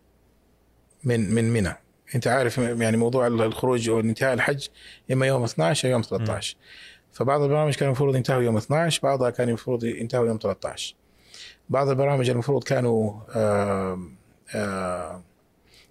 [1.05, 1.77] من من منى
[2.15, 4.67] أنت عارف يعني موضوع الخروج أو انتهاء الحج
[5.13, 6.57] إما يوم 12 أو يوم 13
[7.13, 10.95] فبعض البرامج كان المفروض ينتهوا يوم 12 بعضها كان المفروض ينتهوا يوم 13
[11.69, 13.99] بعض البرامج المفروض كانوا آآ
[14.55, 15.23] آآ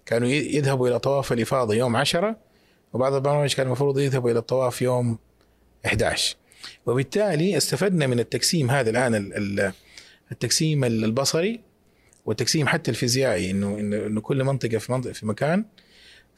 [0.06, 2.36] كانوا يذهبوا إلى طواف الإفاضة يوم 10
[2.92, 5.18] وبعض البرامج كان المفروض يذهبوا إلى الطواف يوم
[5.86, 6.36] 11
[6.86, 9.32] وبالتالي استفدنا من التقسيم هذا الآن
[10.32, 11.60] التقسيم البصري
[12.26, 15.64] والتقسيم حتى الفيزيائي إنه إنه كل منطقة في منطقه في مكان.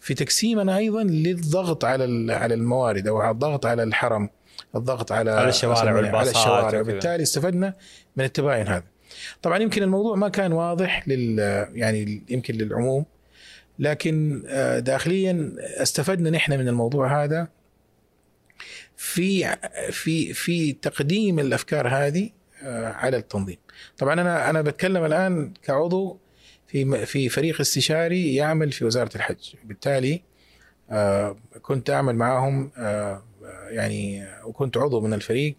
[0.00, 4.28] في تقسيمنا أيضا للضغط على على الموارد أو الضغط على الحرم
[4.76, 6.80] الضغط على على الشوارع والباصات على الشوارع.
[6.80, 7.74] وبالتالي استفدنا
[8.16, 8.84] من التباين هذا.
[9.42, 11.38] طبعا يمكن الموضوع ما كان واضح لل
[11.74, 13.04] يعني يمكن للعموم
[13.78, 14.42] لكن
[14.84, 17.48] داخليا استفدنا نحن من الموضوع هذا
[19.02, 19.56] في
[19.90, 22.30] في في تقديم الأفكار هذه
[22.62, 23.56] على التنظيم.
[23.98, 26.18] طبعا أنا أنا بتكلم الآن كعضو
[26.66, 29.54] في في فريق استشاري يعمل في وزارة الحج.
[29.64, 30.22] بالتالي
[31.62, 32.70] كنت أعمل معهم
[33.68, 35.56] يعني وكنت عضو من الفريق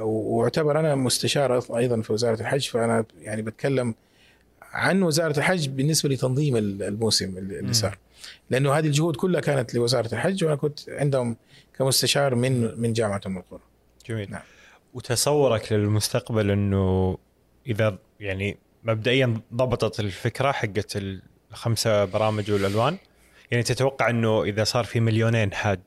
[0.00, 2.68] وأعتبر أنا مستشار أيضا في وزارة الحج.
[2.68, 3.94] فأنا يعني بتكلم
[4.62, 7.98] عن وزارة الحج بالنسبة لتنظيم الموسم اللي صار.
[8.50, 11.36] لأنه هذه الجهود كلها كانت لوزارة الحج وأنا كنت عندهم
[11.78, 13.60] كمستشار من من جامعة أم القرى.
[14.08, 14.30] جميل.
[14.30, 14.42] نعم.
[14.94, 17.18] وتصورك للمستقبل إنه
[17.66, 20.98] إذا يعني مبدئيا ضبطت الفكرة حقت
[21.52, 22.96] الخمسه برامج والألوان
[23.50, 25.78] يعني تتوقع إنه إذا صار في مليونين حاج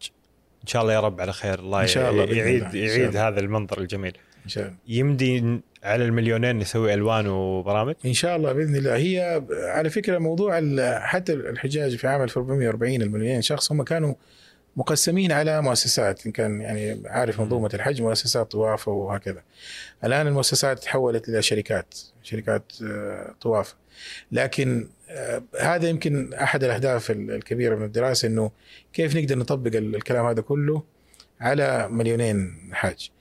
[0.64, 2.76] إن شاء الله يا رب على خير الله إن شاء الله يعيد الله.
[2.76, 8.36] يعيد هذا المنظر الجميل إن شاء الله يمدي على المليونين نسوي ألوان وبرامج إن شاء
[8.36, 10.62] الله بإذن الله هي على فكرة موضوع
[11.00, 14.14] حتى الحجاج في عام 1440 المليونين شخص هم كانوا
[14.78, 19.44] مقسمين على مؤسسات إن كان يعني عارف منظومة الحج مؤسسات طواف وهكذا.
[20.04, 22.72] الآن المؤسسات تحولت إلى شركات شركات
[23.42, 23.76] طواف.
[24.32, 24.90] لكن
[25.60, 28.52] هذا يمكن أحد الأهداف الكبيرة من الدراسة إنه
[28.94, 30.84] كيف نقدر نطبق الكلام هذا كله
[31.40, 33.12] على مليونين حاج.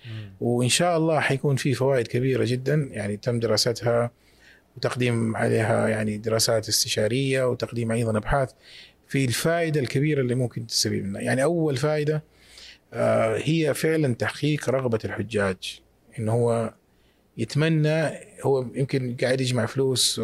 [0.41, 4.11] وإن شاء الله حيكون في فوائد كبيرة جدا يعني تم دراستها
[4.77, 8.51] وتقديم عليها يعني دراسات استشارية وتقديم أيضا أبحاث.
[9.09, 11.21] في الفائدة الكبيرة اللي ممكن تستفيد منها.
[11.21, 12.23] يعني أول فائدة
[13.43, 15.81] هي فعلا تحقيق رغبة الحجاج.
[16.19, 16.75] إنه هو
[17.39, 18.11] يتمنى
[18.43, 20.21] هو يمكن قاعد يجمع فلوس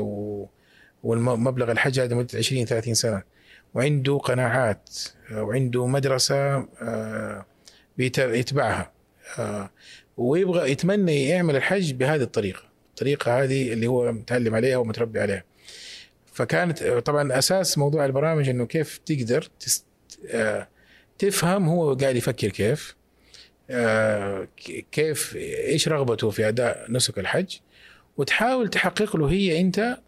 [1.02, 3.22] والمبلغ الحج هذا مدة 20 30 سنة.
[3.74, 4.90] وعنده قناعات
[5.32, 6.66] وعنده مدرسة
[7.98, 8.92] بيتبعها
[10.16, 12.62] ويبغى يتمنى يعمل الحج بهذه الطريقة.
[12.90, 15.44] الطريقة هذه اللي هو متعلم عليها ومتربي عليها.
[16.32, 19.48] فكانت طبعا أساس موضوع البرامج أنه كيف تقدر
[21.18, 22.96] تفهم هو قاعد يفكر كيف
[24.92, 27.56] كيف إيش رغبته في أداء نسك الحج
[28.16, 29.98] وتحاول تحقق له هي أنت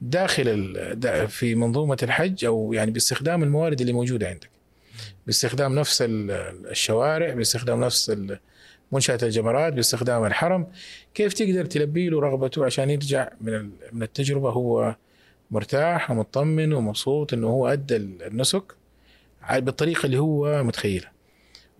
[0.00, 4.50] داخل في منظومة الحج أو يعني باستخدام الموارد اللي موجودة عندك.
[5.26, 8.16] باستخدام نفس الشوارع باستخدام نفس
[8.92, 10.66] منشأة الجمرات باستخدام الحرم.
[11.14, 14.96] كيف تقدر تلبي له رغبته عشان يرجع من من التجربة هو
[15.50, 18.74] مرتاح ومطمن ومبسوط إنه هو أدى النسك
[19.52, 21.12] بالطريقة اللي هو متخيلها.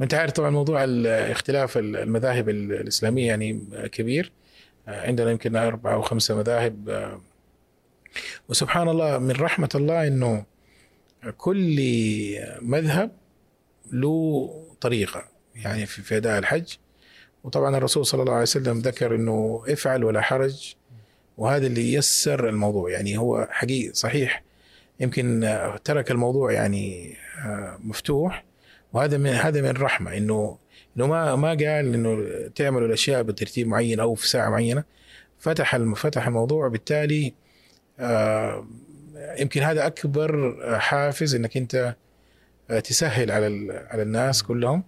[0.00, 3.60] وأنت عارف طبعا موضوع اختلاف المذاهب الإسلامية يعني
[3.92, 4.32] كبير.
[4.86, 7.18] عندنا يمكن أربعة أو خمسة مذاهب.
[8.48, 10.44] وسبحان الله من رحمة الله إنه
[11.36, 11.78] كل
[12.60, 13.10] مذهب
[13.92, 14.50] له
[14.80, 16.74] طريقة يعني في أداء الحج.
[17.44, 20.74] وطبعا الرسول صلى الله عليه وسلم ذكر إنه افعل ولا حرج.
[21.39, 22.91] وهذا اللي يسر الموضوع.
[22.91, 24.43] يعني هو حقيقي صحيح.
[25.01, 27.16] يمكن ترك الموضوع يعني
[27.78, 28.45] مفتوح.
[28.93, 30.59] وهذا من هذا من الرحمه إنه
[30.97, 34.84] إنه ما ما قال إنه تعملوا الأشياء بترتيب معين أو في ساعة معينة.
[35.39, 36.66] فتح فتح الموضوع.
[36.66, 37.34] وبالتالي
[38.01, 38.66] آه
[39.39, 41.97] يمكن هذا أكبر حافز إنك أنت
[42.84, 43.47] تسهل على
[43.91, 44.84] على الناس كلهم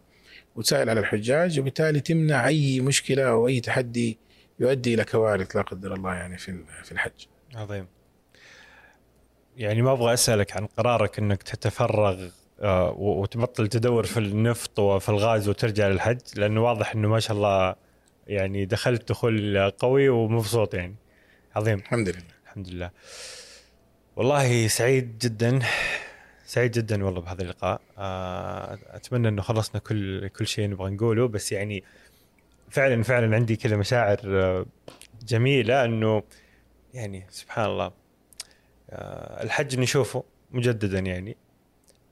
[0.56, 1.60] وتسهل على الحجاج.
[1.60, 4.18] وبالتالي تمنع أي مشكلة أو أي تحدي
[4.60, 7.26] يؤدي إلى كوارث لا قدر الله يعني في في الحج.
[7.54, 7.86] عظيم.
[9.56, 12.28] يعني ما أبغى أسألك عن قرارك إنك تتفرغ
[12.96, 17.74] وتبطل تدور في النفط وفي الغاز وترجع للحج لأنه واضح إنه ما شاء الله
[18.26, 20.94] يعني دخلت دخول قوي ومبسوط يعني.
[21.56, 21.78] عظيم.
[21.78, 22.22] الحمد لله.
[22.44, 22.90] الحمد لله.
[24.16, 25.58] والله سعيد جدا
[26.44, 27.80] سعيد جدا والله بهذا اللقاء.
[28.96, 31.84] أتمنى إنه خلصنا كل كل شيء نبغى نقوله بس يعني
[32.70, 34.66] فعلا فعلا عندي كذا مشاعر
[35.26, 36.22] جميلة إنه
[36.94, 37.92] يعني سبحان الله
[39.42, 41.36] الحج نشوفه مجددا يعني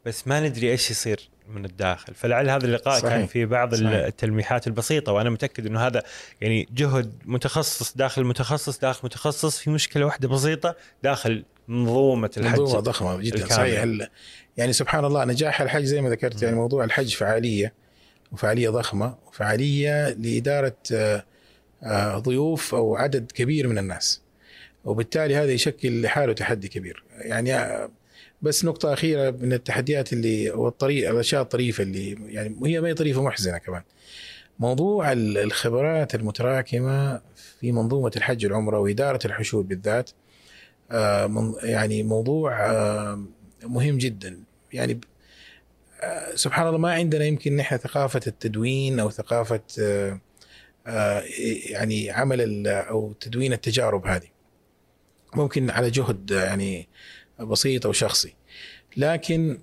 [0.06, 3.12] بس ما ندري إيش يصير من الداخل فلعل هذا اللقاء صحيح.
[3.12, 3.88] كان في بعض صحيح.
[3.88, 6.02] التلميحات البسيطة وأنا متأكد إنه هذا
[6.40, 12.80] يعني جهد متخصص داخل متخصص داخل متخصص في مشكلة واحدة بسيطة داخل منظومة الحج منظومة
[12.80, 13.52] ضخمة جدا الكامل.
[13.52, 14.08] صحيح
[14.56, 17.72] يعني سبحان الله نجاح الحج زي ما ذكرت يعني موضوع الحج فعالية
[18.32, 21.24] وفعالية ضخمة وفعالية لإدارة آه،
[21.82, 24.22] آه، ضيوف أو عدد كبير من الناس.
[24.84, 27.04] وبالتالي هذا يشكل لحاله تحدي كبير.
[27.18, 27.90] يعني آه،
[28.42, 33.22] بس نقطة أخيرة من التحديات اللي والطريق الأشياء الطريفة اللي يعني هي ما هي طريفة
[33.22, 33.82] محزنة كمان.
[34.58, 37.20] موضوع الخبرات المتراكمة
[37.60, 40.10] في منظومة الحج والعمرة وإدارة الحشود بالذات
[41.62, 42.50] يعني موضوع
[43.64, 44.40] مهم جدا.
[44.72, 45.00] يعني
[46.34, 50.20] سبحان الله ما عندنا يمكن نحن ثقافة التدوين أو ثقافة آه،
[50.86, 51.22] آه،
[51.70, 54.28] يعني عمل أو تدوين التجارب هذه.
[55.34, 56.88] ممكن على جهد يعني
[57.40, 58.34] بسيط أو شخصي.
[58.96, 59.58] لكن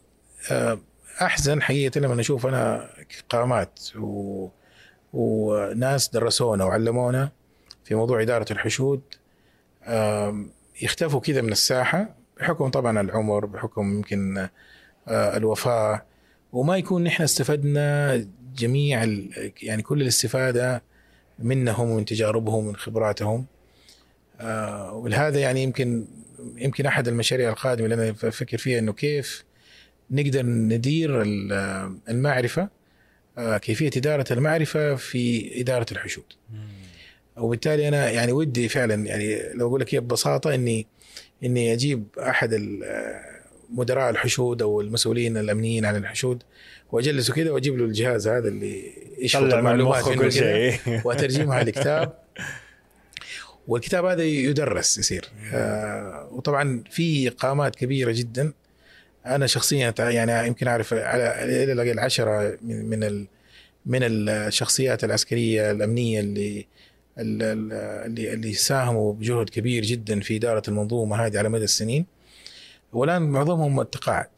[1.22, 2.90] أحزن حقيقة لما أشوف أنا
[3.30, 4.48] قامات و
[5.14, 7.32] وناس درسونا وعلمونا
[7.84, 9.02] في موضوع إدارة الحشود
[10.82, 14.48] يختفوا كذا من الساحة بحكم طبعا العمر بحكم يمكن
[15.08, 16.06] الوفاة.
[16.56, 18.28] وما يكون نحن استفدنا
[18.58, 19.04] جميع
[19.62, 20.84] يعني كل الاستفادة
[21.40, 23.46] منهم ومن تجاربهم ومن خبراتهم
[24.40, 26.06] آه ولهذا يعني يمكن
[26.56, 29.44] يمكن أحد المشاريع القادمة اللي أنا أفكر فيها إنه كيف
[30.12, 31.22] نقدر ندير
[32.10, 32.70] المعرفة
[33.38, 36.34] آه كيفية إدارة المعرفة في إدارة الحشود.
[37.38, 40.88] وبالتالي أنا يعني ودي فعلا يعني لو أقول لك ببساطة اني
[41.44, 42.54] إني أجيب أحد
[43.76, 46.44] مدراء الحشود أو المسؤولين الأمنيين عن الحشود
[46.92, 50.80] واجلسه كذا وأجيب له الجهاز هذا اللي يشفط المعلومات كل شيء.
[51.04, 52.14] واترجمها لكتاب
[53.68, 55.30] والكتاب هذا يدرس يصير.
[55.54, 58.54] آه وطبعا في قامات كبيرة جدا.
[59.26, 63.26] أنا شخصيا يعني يمكن أعرف على إلى الاقل عشرة من من
[63.86, 66.66] من الشخصيات العسكرية الأمنية اللي
[67.18, 72.06] اللي اللي ساهموا بجهد كبير جدا في إدارة المنظومة هذه على مدى السنين.
[72.96, 74.30] والآن معظمهم تقاعد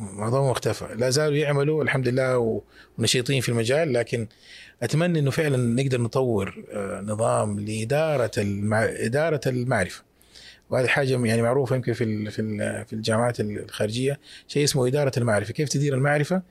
[0.00, 0.94] معظمهم اختفى.
[0.94, 2.60] لا زالوا يعملوا الحمد لله
[2.98, 4.26] ونشيطين في المجال لكن
[4.82, 8.84] أتمنى إنه فعلا نقدر نطور آه، نظام لإدارة المع...
[8.84, 10.02] إدارة المعرفة.
[10.70, 14.20] وهذه حاجة يعني معروفة يمكن في في في الجامعات الخارجية.
[14.48, 15.52] شيء اسمه إدارة المعرفة.
[15.52, 16.42] كيف تدير المعرفة؟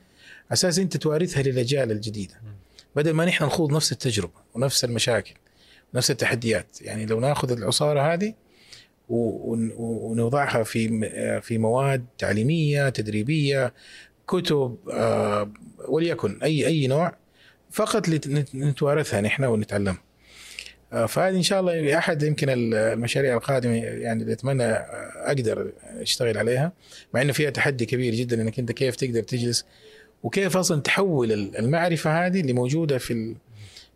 [0.51, 2.33] أساس أنت توارثها للأجيال الجديدة.
[2.95, 5.33] بدل ما نحن نخوض نفس التجربة ونفس المشاكل
[5.93, 8.33] ونفس التحديات يعني لو ناخذ العصارة هذه
[9.09, 11.09] ونوضعها في
[11.41, 13.73] في مواد تعليمية تدريبية
[14.27, 15.51] كتب آه،
[15.87, 17.15] وليكن اي أي نوع
[17.71, 18.09] فقط
[18.55, 20.01] نتوارثها نحن ونتعلمها
[20.93, 26.71] آه، فهذه إن شاء الله أحد يمكن المشاريع القادمة يعني اللي اتمنى أقدر أشتغل عليها
[27.13, 29.65] مع إنه فيها تحدي كبير جدا إنك أنت كيف تقدر تجلس
[30.23, 33.35] وكيف أصلا تحول المعرفة هذه اللي موجودة في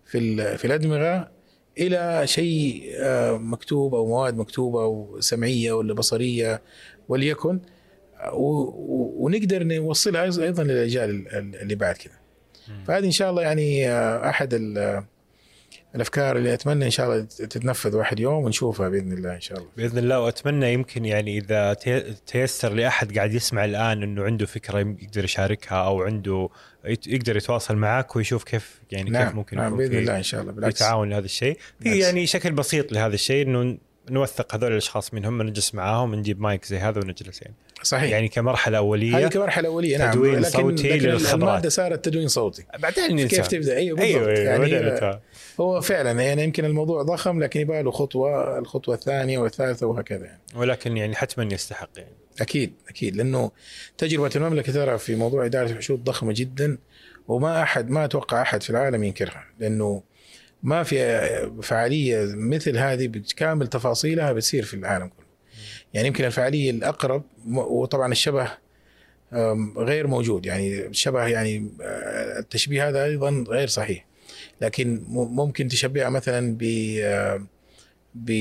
[0.05, 1.31] في في الأدمغة
[1.79, 6.61] إلى شيء آه، مكتوب أو مواد مكتوبة أو سمعية ولا بصرية
[7.09, 7.59] وليكن
[8.33, 11.27] ونقدر نوصلها أيضا للاجيال
[11.61, 12.13] اللي بعد كذا
[12.87, 14.53] فهذه إن شاء الله يعني آه، أحد
[15.95, 19.69] الأفكار اللي أتمنى إن شاء الله تتنفذ واحد يوم ونشوفها بإذن الله إن شاء الله.
[19.77, 21.73] بإذن الله وأتمنى يمكن يعني إذا
[22.27, 26.49] تيسر لأحد قاعد يسمع الآن إنه عنده فكرة يقدر يشاركها أو عنده
[26.85, 30.51] يقدر يتواصل معك ويشوف كيف يعني نعم كيف ممكن نعم بإذن الله إن شاء الله
[30.51, 30.79] بالعكس.
[30.79, 31.57] تعاون لهذا الشيء.
[31.79, 33.77] في يعني شكل بسيط لهذا الشيء إنه
[34.11, 37.55] نوثق هذول الأشخاص منهم نجلس معاهم نجيب مايك زي هذا ونجلس يعني.
[37.83, 38.11] صحيح.
[38.11, 40.11] يعني كمرحلة أولية هذه كمرحلة أولية نعم.
[40.11, 42.65] تدوين لكن صوتي لكن المادة صارت تدوين صوتي.
[42.79, 44.27] بعدين كيف تبدأ؟ أيوه بالضبط.
[44.27, 45.19] أيوة, أيوة يعني
[45.59, 50.41] هو فعلا يعني يمكن الموضوع ضخم لكن يبغى له خطوة الخطوة الثانية والثالثة وهكذا يعني.
[50.55, 52.15] ولكن يعني حتما يستحق يعني.
[52.41, 53.15] أكيد أكيد.
[53.15, 53.51] لأنه
[53.97, 56.77] تجربة المملكة ترى في موضوع إدارة الحشود ضخمة جدا
[57.27, 60.03] وما أحد ما أتوقع أحد في العالم ينكرها لأنه
[60.63, 65.25] ما في فعالية مثل هذه بكامل تفاصيلها بتصير في العالم كله.
[65.93, 68.51] يعني يمكن الفعالية الأقرب وطبعا الشبه
[69.77, 70.45] غير موجود.
[70.45, 74.05] يعني الشبه يعني آه، التشبيه هذا أيضا غير صحيح.
[74.61, 76.63] لكن ممكن تشبهها مثلا ب
[78.15, 78.31] ب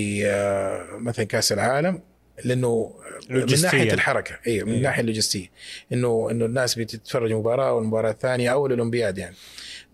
[0.99, 2.01] مثلا كأس العالم
[2.45, 2.95] لأنه
[3.31, 4.39] من ناحية الحركة.
[4.47, 5.51] أيوه من الناحيه اللوجستية.
[5.93, 9.37] إنه إنه الناس بتتفرج مباراه والمباراة الثانية أو الأولمبياد يعني.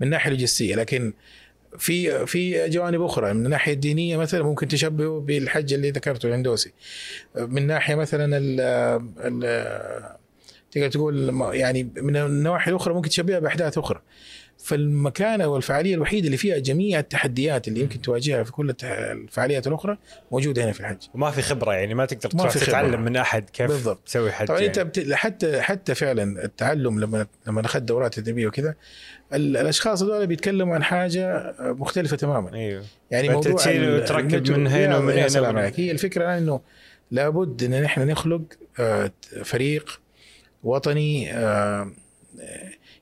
[0.00, 0.74] من الناحيه اللوجستية.
[0.76, 1.12] لكن
[1.78, 6.72] في في جوانب أخرى من الناحيه الدينيه مثلا ممكن تشبهه بالحج اللي ذكرته الهندوسي.
[7.36, 10.14] من ناحية مثلا ال
[10.70, 14.00] تقدر تقول يعني من النواحي الأخرى ممكن تشبهها بأحداث أخرى.
[14.64, 19.98] فالمكانة والفعالية الوحيدة اللي فيها جميع التحديات اللي يمكن تواجهها في كل الفعاليات الأخرى
[20.32, 20.96] موجودة هنا في الحج.
[21.14, 22.66] وما في خبرة يعني ما تقدر ما في خبرة.
[22.66, 24.00] تتعلم من أحد كيف بالضبط.
[24.06, 24.68] تسوي حج طبعا يعني.
[24.68, 25.12] انت بت...
[25.12, 28.74] حتى حتى فعلا التعلم لما لما أخذت دورات تدريبيه وكذا
[29.32, 29.56] ال...
[29.56, 32.54] الأشخاص هذول بيتكلموا عن حاجة مختلفة تماما.
[32.54, 32.84] أيوه.
[33.10, 35.80] يعني موضوع تشيل وتركب من هنا ومن هنا سلام عليك.
[35.80, 36.60] هي الفكرة الان أنه
[37.10, 38.42] لابد أن نحن نخلق
[38.80, 39.10] آه،
[39.44, 40.00] فريق
[40.62, 41.92] وطني آه،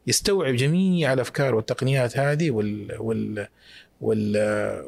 [0.07, 3.48] يستوعب جميع الأفكار والتقنيات هذه وال وال
[4.00, 4.36] وال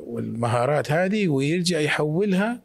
[0.07, 2.61] والمهارات هذه ويرجع يحولها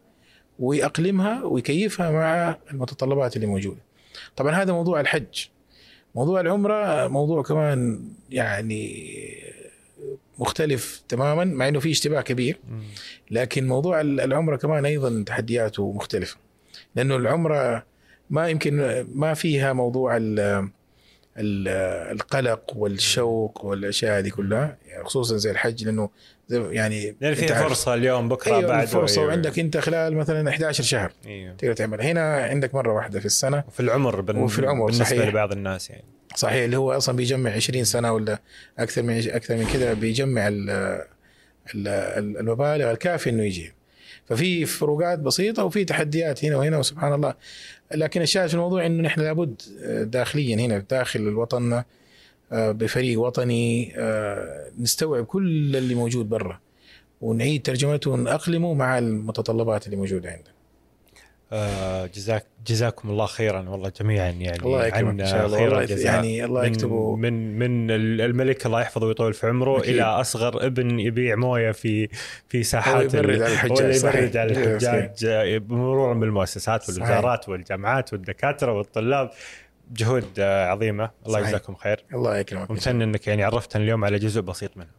[0.59, 3.81] ويأقلمها ويكيفها مع المتطلبات اللي موجودة.
[4.35, 5.45] طبعا هذا موضوع الحج.
[6.15, 9.05] موضوع العمرة موضوع كمان يعني
[10.39, 12.59] مختلف تماما مع إنه في اشتباه كبير.
[13.31, 16.37] لكن موضوع العمرة كمان أيضا تحدياته مختلفة
[16.95, 17.85] لأنه العمرة
[18.29, 20.69] ما يمكن ما فيها موضوع ال
[21.39, 26.09] القلق والشوق والأشياء هذه كلها يعني خصوصا زي الحج لأنه
[26.47, 30.83] زي- يعني لأن عارف- فرصة اليوم بكرة أيوه بعد فرصه وعندك أنت خلال مثلا 11
[30.83, 31.53] شهر أيوه.
[31.55, 32.01] تقدر تعمل.
[32.01, 33.63] هنا عندك مرة واحدة في السنة.
[33.67, 34.37] وفي العمر بن...
[34.37, 35.27] وفي العمر، بالنسبة صحيح.
[35.27, 36.03] لبعض الناس يعني.
[36.35, 38.39] صحيح اللي هو أصلا بيجمع 20 سنة ولا
[38.79, 40.69] أكثر من أكثر من كذا بيجمع ال
[41.75, 41.87] ال
[42.37, 43.73] المبالغ الكافية إنه يجي.
[44.25, 47.33] ففي فروقات بسيطة وفي تحديات هنا وهنا وسبحان الله.
[47.95, 49.61] لكن الشاهد في الموضوع إنه نحن لابد
[50.11, 51.83] داخليا هنا داخل الوطن
[52.51, 56.59] آه، بفريق وطني آه، نستوعب كل اللي موجود برا
[57.21, 60.58] ونعيد ترجمته ونأقلمه مع المتطلبات اللي موجودة عندنا.
[61.51, 66.05] آه جزاك جزاكم الله خيرا والله جميعا يعني الله يكرمك إن شاء الله خير الجزاء.
[66.13, 67.91] يعني الله من- يكتبه من من
[68.21, 69.93] الملك الله يحفظه ويطول في عمره أكيد.
[69.93, 72.09] إلى أصغر ابن يبيع موية في
[72.49, 74.15] في ساحات يبرد على الحجاج ولا صحيح.
[74.15, 74.51] يبرد على.
[74.51, 75.25] الحجاج
[75.69, 76.89] مرورا بالمؤسسات.
[76.89, 79.29] والوزارات والجامعات والدكاترة والطلاب
[79.91, 81.39] جهود آه، عظيمة الله.
[81.39, 84.91] يجزاكم خير الله يكرمك ومتن إنك يعني عرفتنا اليوم على جزء بسيط منها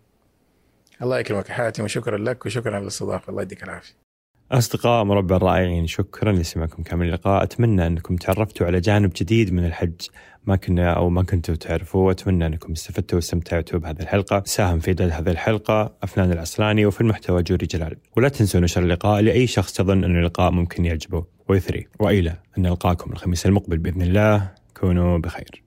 [1.03, 3.92] الله يكرمك حاتم وشكرا لك وشكرا على الاستضافه الله يديك العافية
[4.53, 7.42] أصدقاء مربع الرائعين شكرا لسماعكم كامل اللقاء.
[7.42, 10.01] أتمنى أنكم تعرفتوا على جانب جديد من الحج.
[10.44, 12.03] ما كنا أو ما كنتوا تعرفوه.
[12.03, 14.42] وأتمنى أنكم استفدتوا واستمتعتوا بهذه الحلقة.
[14.46, 17.96] ساهم في إعداد هذه الحلقة أفنان العسلاني وفي المحتوى جوري جلال.
[18.16, 21.24] ولا تنسوا نشر اللقاء لأي شخص تظن أن اللقاء ممكن يعجبه.
[21.48, 24.51] ويثري وإلى أن نلقاكم الخميس المقبل بإذن الله.
[24.80, 25.62] كونوا بخير.